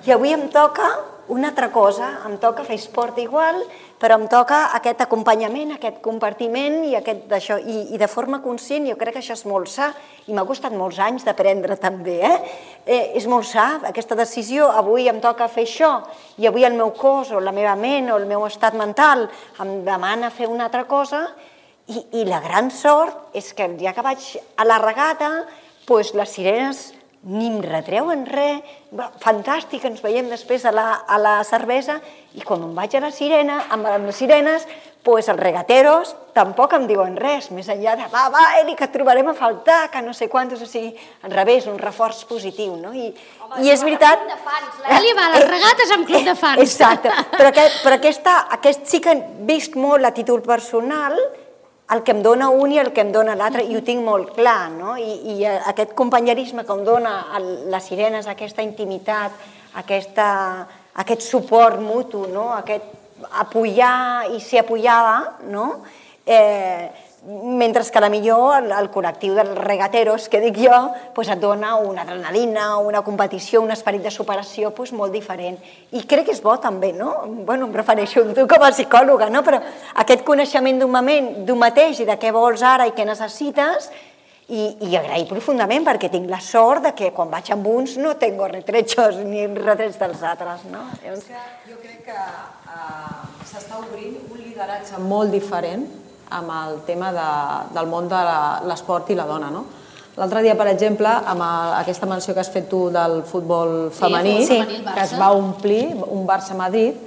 [0.06, 0.86] I avui em toca
[1.34, 3.56] una altra cosa, em toca fer esport igual,
[3.98, 7.56] però em toca aquest acompanyament, aquest compartiment i, aquest d'això.
[7.58, 9.90] I, i de forma conscient jo crec que això és molt sa.
[10.30, 12.20] I m'ha costat molts anys d'aprendre també.
[12.28, 12.36] Eh?
[12.86, 15.90] Eh, és molt sa aquesta decisió, avui em toca fer això.
[16.38, 19.26] I avui el meu cos o la meva ment o el meu estat mental
[19.58, 21.26] em demana fer una altra cosa.
[21.90, 25.32] I, i la gran sort és que dia que vaig a la regata
[25.88, 26.86] doncs les sirenes
[27.26, 28.62] ni em retreuen res,
[29.22, 31.98] fantàstic, ens veiem després a la, a la cervesa,
[32.38, 34.66] i quan em vaig a la sirena, amb, amb les sirenes,
[35.02, 38.92] pues els regateros tampoc em diuen res, més enllà de va, va, Eli, que et
[38.94, 40.92] trobarem a faltar, que no sé quantos, o sigui,
[41.26, 42.92] al revés, un reforç positiu, no?
[42.92, 43.08] I,
[43.42, 44.22] Home, i és veritat...
[44.84, 46.62] L'Eli va a les regates amb club de fans.
[46.62, 49.16] Exacte, però, aquest, però aquesta, aquest sí que
[49.48, 51.18] visc molt a títol personal,
[51.94, 54.34] el que em dona un i el que em dona l'altre, i ho tinc molt
[54.36, 54.96] clar, no?
[55.00, 59.32] I, i eh, aquest companyerisme que em dona el, les sirenes, aquesta intimitat,
[59.80, 60.28] aquesta,
[61.00, 62.50] aquest suport mutu, no?
[62.56, 62.96] aquest
[63.40, 65.68] apoyar i ser apoyada, no?
[66.26, 66.88] Eh,
[67.26, 70.76] mentre que a millor el, el col·lectiu dels regateros, que dic jo,
[71.14, 75.58] pues et dona una adrenalina, una competició, un esperit de superació pues, molt diferent.
[75.92, 77.26] I crec que és bo també, no?
[77.44, 79.42] Bueno, em refereixo a tu com a psicòloga, no?
[79.42, 79.58] Però
[80.04, 83.90] aquest coneixement d'un moment, d'un mateix i de què vols ara i què necessites,
[84.48, 88.14] i, i agrair profundament perquè tinc la sort de que quan vaig amb uns no
[88.16, 90.86] tengo retrechos ni retrets dels altres, no?
[91.02, 91.26] Llavors...
[91.68, 95.84] Jo crec que uh, s'està obrint un lideratge molt diferent
[96.30, 97.28] amb el tema de,
[97.74, 98.22] del món de
[98.68, 99.64] l'esport i la dona, no?
[100.18, 104.40] L'altre dia, per exemple, amb el, aquesta menció que has fet tu del futbol femení,
[104.42, 107.06] sí, femení que es va omplir, un Barça-Madrid,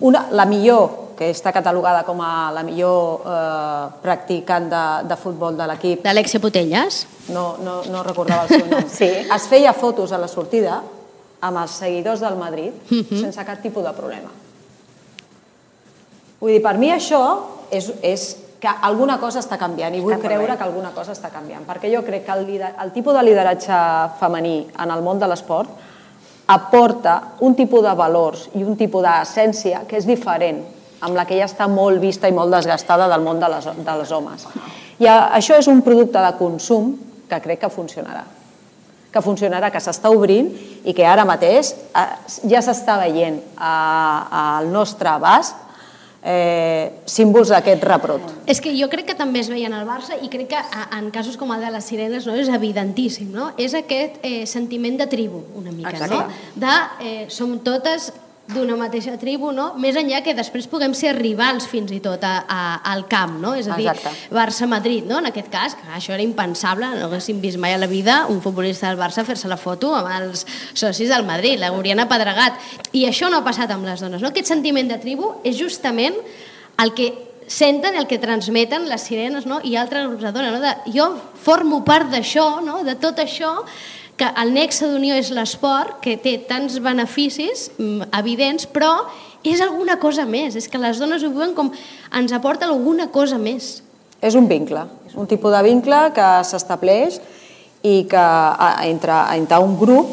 [0.00, 5.58] una, la millor, que està catalogada com a la millor eh, practicant de, de futbol
[5.58, 6.00] de l'equip.
[6.06, 7.02] D'Alexia Potelles?
[7.28, 8.88] No, no, no recordava el seu nom.
[9.00, 9.10] sí.
[9.28, 10.80] Es feia fotos a la sortida
[11.44, 13.04] amb els seguidors del Madrid uh mhm.
[13.04, 13.20] -huh.
[13.20, 14.32] sense cap tipus de problema.
[16.40, 18.24] Vull dir, per mi això és, és
[18.60, 21.90] que alguna cosa està canviant i vull està creure que alguna cosa està canviant, perquè
[21.92, 23.78] jo crec que el, lider, el tipus de lideratge
[24.20, 25.70] femení en el món de l'esport
[26.50, 27.14] aporta
[27.46, 30.60] un tipus de valors i un tipus d'essència que és diferent
[31.00, 33.94] amb la que ja està molt vista i molt desgastada del món de les, de
[34.02, 34.44] les homes.
[35.00, 36.92] I això és un producte de consum
[37.30, 38.26] que crec que funcionarà
[39.10, 40.52] que funcionarà, que s'està obrint
[40.86, 42.04] i que ara mateix eh,
[42.50, 45.69] ja s'està veient al nostre abast
[46.22, 48.32] eh, símbols d'aquest rebrot.
[48.50, 50.62] És que jo crec que també es veia en el Barça i crec que
[50.96, 53.50] en casos com el de les sirenes no, és evidentíssim, no?
[53.58, 56.16] És aquest eh, sentiment de tribu, una mica, Exacte.
[56.16, 56.26] no?
[56.60, 58.12] De eh, som totes
[58.54, 59.70] d'una mateixa tribu, no?
[59.80, 62.60] més enllà que després puguem ser rivals fins i tot a, a,
[62.92, 63.54] al camp, no?
[63.58, 63.88] és a dir,
[64.34, 65.20] Barça-Madrid, no?
[65.20, 68.42] en aquest cas, que això era impensable, no haguéssim vist mai a la vida un
[68.44, 70.44] futbolista del Barça fer-se la foto amb els
[70.74, 72.58] socis del Madrid, l'haurien apedregat.
[72.96, 74.22] I això no ha passat amb les dones.
[74.22, 74.30] No?
[74.30, 76.16] Aquest sentiment de tribu és justament
[76.80, 77.12] el que
[77.50, 79.58] senten el que transmeten les sirenes no?
[79.66, 80.52] i altres grups de dones.
[80.54, 80.60] No?
[80.62, 81.08] De, jo
[81.42, 82.84] formo part d'això, no?
[82.86, 83.56] de tot això,
[84.20, 88.92] que el nexe d'unió és l'esport, que té tants beneficis mm, evidents, però
[89.40, 93.38] és alguna cosa més, és que les dones ho veuen com ens aporta alguna cosa
[93.40, 93.78] més.
[94.20, 94.82] És un vincle,
[95.16, 97.16] un tipus de vincle que s'estableix
[97.80, 98.24] i que
[98.90, 100.12] entre, entre un grup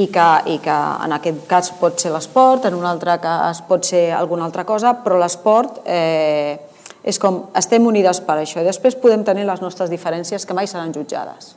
[0.00, 3.84] i que, i que en aquest cas pot ser l'esport, en un altre cas pot
[3.84, 6.56] ser alguna altra cosa, però l'esport eh,
[7.04, 8.64] és com estem unides per això.
[8.64, 11.52] I després podem tenir les nostres diferències que mai seran jutjades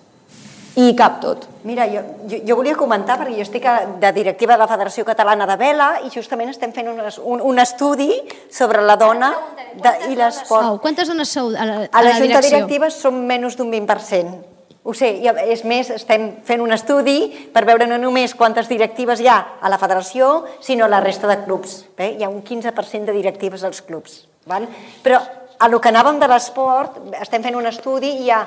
[0.77, 1.47] i cap tot.
[1.63, 3.65] Mira, jo, jo, jo volia comentar, perquè jo estic
[3.99, 7.59] de directiva de la Federació Catalana de Vela i justament estem fent un, un, un
[7.59, 8.11] estudi
[8.51, 9.31] sobre la dona
[9.73, 10.79] de, i l'esport.
[10.83, 14.39] Quantes dones sou a la, a a la, la Junta Directiva som menys d'un 20%.
[14.89, 19.19] Ho sé, i és més, estem fent un estudi per veure no només quantes directives
[19.19, 21.83] hi ha a la federació, sinó a la resta de clubs.
[21.97, 22.13] Bé?
[22.15, 24.23] Hi ha un 15% de directives als clubs.
[24.49, 24.65] Val?
[25.03, 25.19] Però
[25.59, 28.39] a lo que anàvem de l'esport, estem fent un estudi i hi ha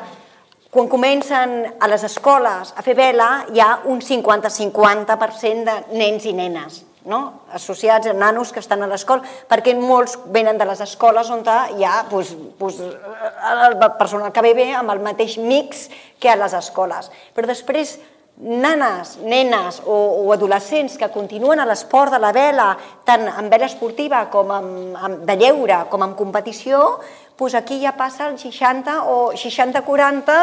[0.73, 6.33] quan comencen a les escoles a fer vela, hi ha un 50-50% de nens i
[6.33, 7.43] nenes no?
[7.53, 11.85] associats a nanos que estan a l'escola, perquè molts venen de les escoles on hi
[11.85, 16.55] ha pues, pues, el personal que ve bé amb el mateix mix que a les
[16.55, 17.11] escoles.
[17.35, 17.99] Però després
[18.43, 22.73] nanes, nenes o, o adolescents que continuen a l'esport de la vela,
[23.05, 27.01] tant en vela esportiva com en, en, de lleure com en competició,
[27.39, 30.37] doncs aquí ja passa el 60 o 60-40,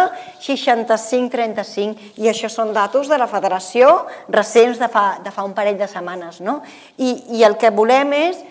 [0.44, 5.78] 65-35, i això són datos de la federació recents de fa, de fa un parell
[5.80, 6.42] de setmanes.
[6.42, 6.60] No?
[6.98, 8.42] I, I el que volem és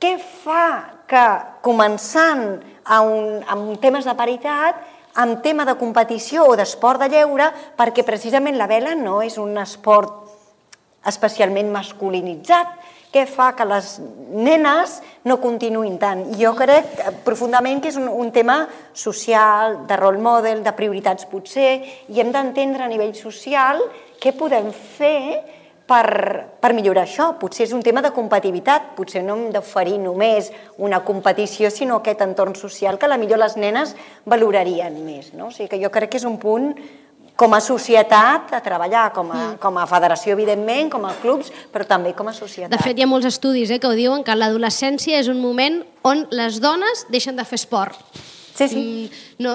[0.00, 1.26] què fa que
[1.60, 4.80] començant a un, amb temes de paritat
[5.20, 9.58] amb tema de competició o d'esport de lleure, perquè precisament la vela no és un
[9.58, 10.30] esport
[11.06, 12.76] especialment masculinitzat,
[13.10, 13.96] què fa que les
[14.30, 16.22] nenes no continuïn tant.
[16.38, 18.62] Jo crec profundament que és un, un tema
[18.94, 23.82] social, de role model, de prioritats potser, i hem d'entendre a nivell social
[24.20, 25.40] què podem fer
[25.90, 26.06] per,
[26.62, 27.32] per millorar això.
[27.40, 32.22] Potser és un tema de competitivitat, potser no hem d'oferir només una competició, sinó aquest
[32.26, 33.96] entorn social que a la millor les nenes
[34.30, 35.32] valorarien més.
[35.34, 35.50] No?
[35.50, 36.72] O sigui que jo crec que és un punt
[37.40, 41.86] com a societat a treballar, com a, com a federació, evidentment, com a clubs, però
[41.88, 42.74] també com a societat.
[42.74, 45.80] De fet, hi ha molts estudis eh, que ho diuen que l'adolescència és un moment
[46.04, 47.96] on les dones deixen de fer esport.
[48.60, 48.76] Sí, sí.
[48.76, 49.54] Mm, no,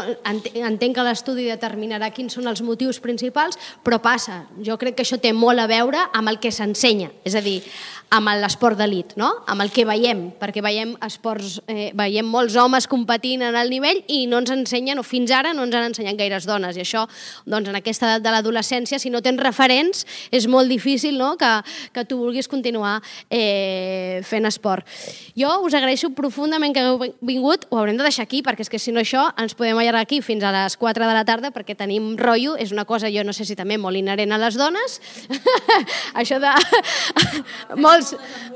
[0.66, 4.46] entenc que l'estudi determinarà quins són els motius principals, però passa.
[4.66, 7.12] Jo crec que això té molt a veure amb el que s'ensenya.
[7.28, 7.60] És a dir,
[8.16, 9.32] amb l'esport d'elit, no?
[9.52, 14.02] amb el que veiem, perquè veiem esports, eh, veiem molts homes competint en el nivell
[14.08, 17.06] i no ens ensenyen, o fins ara no ens han ensenyat gaires dones, i això,
[17.46, 21.34] doncs, en aquesta edat de l'adolescència, si no tens referents, és molt difícil no?
[21.38, 21.52] que,
[21.94, 24.88] que tu vulguis continuar eh, fent esport.
[25.36, 28.80] Jo us agraeixo profundament que hagueu vingut, ho haurem de deixar aquí, perquè és que
[28.80, 31.76] si no això ens podem allargar aquí fins a les 4 de la tarda, perquè
[31.76, 35.02] tenim rotllo, és una cosa, jo no sé si també molt inherent a les dones,
[36.22, 36.54] això de...
[37.86, 38.54] molt molts...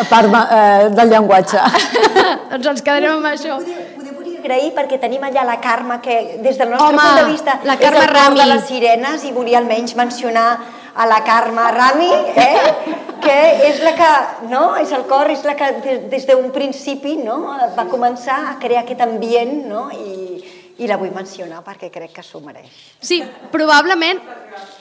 [0.00, 1.60] A part eh, del llenguatge.
[2.52, 3.58] doncs ens quedarem amb això.
[3.60, 7.26] Podeu, podeu agrair perquè tenim allà la Carme que des del nostre Home, punt de
[7.30, 10.48] vista la Carme és el cor de les sirenes i volia almenys mencionar
[10.90, 12.72] a la Carme Rami, eh?
[13.22, 13.36] que
[13.68, 14.10] és la que,
[14.50, 14.64] no?
[14.80, 17.42] és el cor, és la que des, des d'un principi no?
[17.76, 19.86] va començar a crear aquest ambient no?
[19.92, 20.40] I,
[20.80, 22.72] i la vull mencionar perquè crec que s'ho mereix.
[23.04, 23.22] Sí,
[23.52, 24.24] probablement...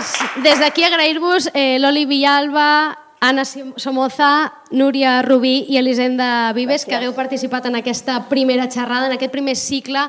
[0.03, 6.89] Doncs des d'aquí agrair-vos eh, l'Oli Villalba, Anna Somoza, Núria Rubí i Elisenda Vives, Gràcies.
[6.89, 10.03] que hagueu participat en aquesta primera xerrada, en aquest primer cicle,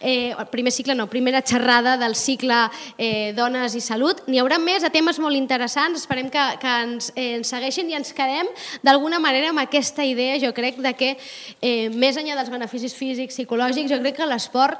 [0.00, 2.60] eh, primer cicle no, primera xerrada del cicle
[2.98, 4.20] eh, Dones i Salut.
[4.28, 7.96] N'hi haurà més de temes molt interessants, esperem que, que ens, eh, ens segueixin i
[7.96, 8.52] ens quedem
[8.84, 11.14] d'alguna manera amb aquesta idea, jo crec, de que
[11.62, 14.76] eh, més enllà dels beneficis físics, psicològics, jo crec que l'esport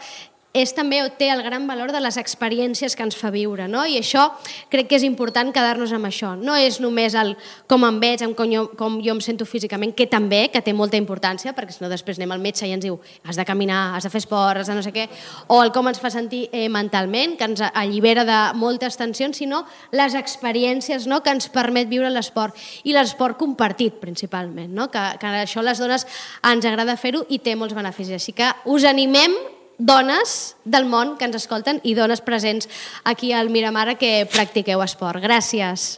[0.56, 3.82] és també té el gran valor de les experiències que ens fa viure, no?
[3.84, 4.24] I això
[4.72, 6.32] crec que és important quedar-nos amb això.
[6.40, 7.34] No és només el
[7.68, 10.96] com em veig, com jo, com jo em sento físicament, que també, que té molta
[10.96, 12.96] importància, perquè si no després anem al metge i ens diu
[13.28, 15.04] has de caminar, has de fer esport, has de no sé què,
[15.52, 19.66] o el com ens fa sentir eh, mentalment, que ens allibera de moltes tensions, sinó
[19.92, 21.20] les experiències no?
[21.22, 22.56] que ens permet viure l'esport.
[22.88, 24.88] I l'esport compartit, principalment, no?
[24.88, 26.08] que, que això les dones
[26.40, 28.16] ens agrada fer-ho i té molts beneficis.
[28.16, 29.36] Així que us animem
[29.78, 32.68] dones del món que ens escolten i dones presents
[33.04, 35.22] aquí al Miramar que practiqueu esport.
[35.22, 35.96] Gràcies.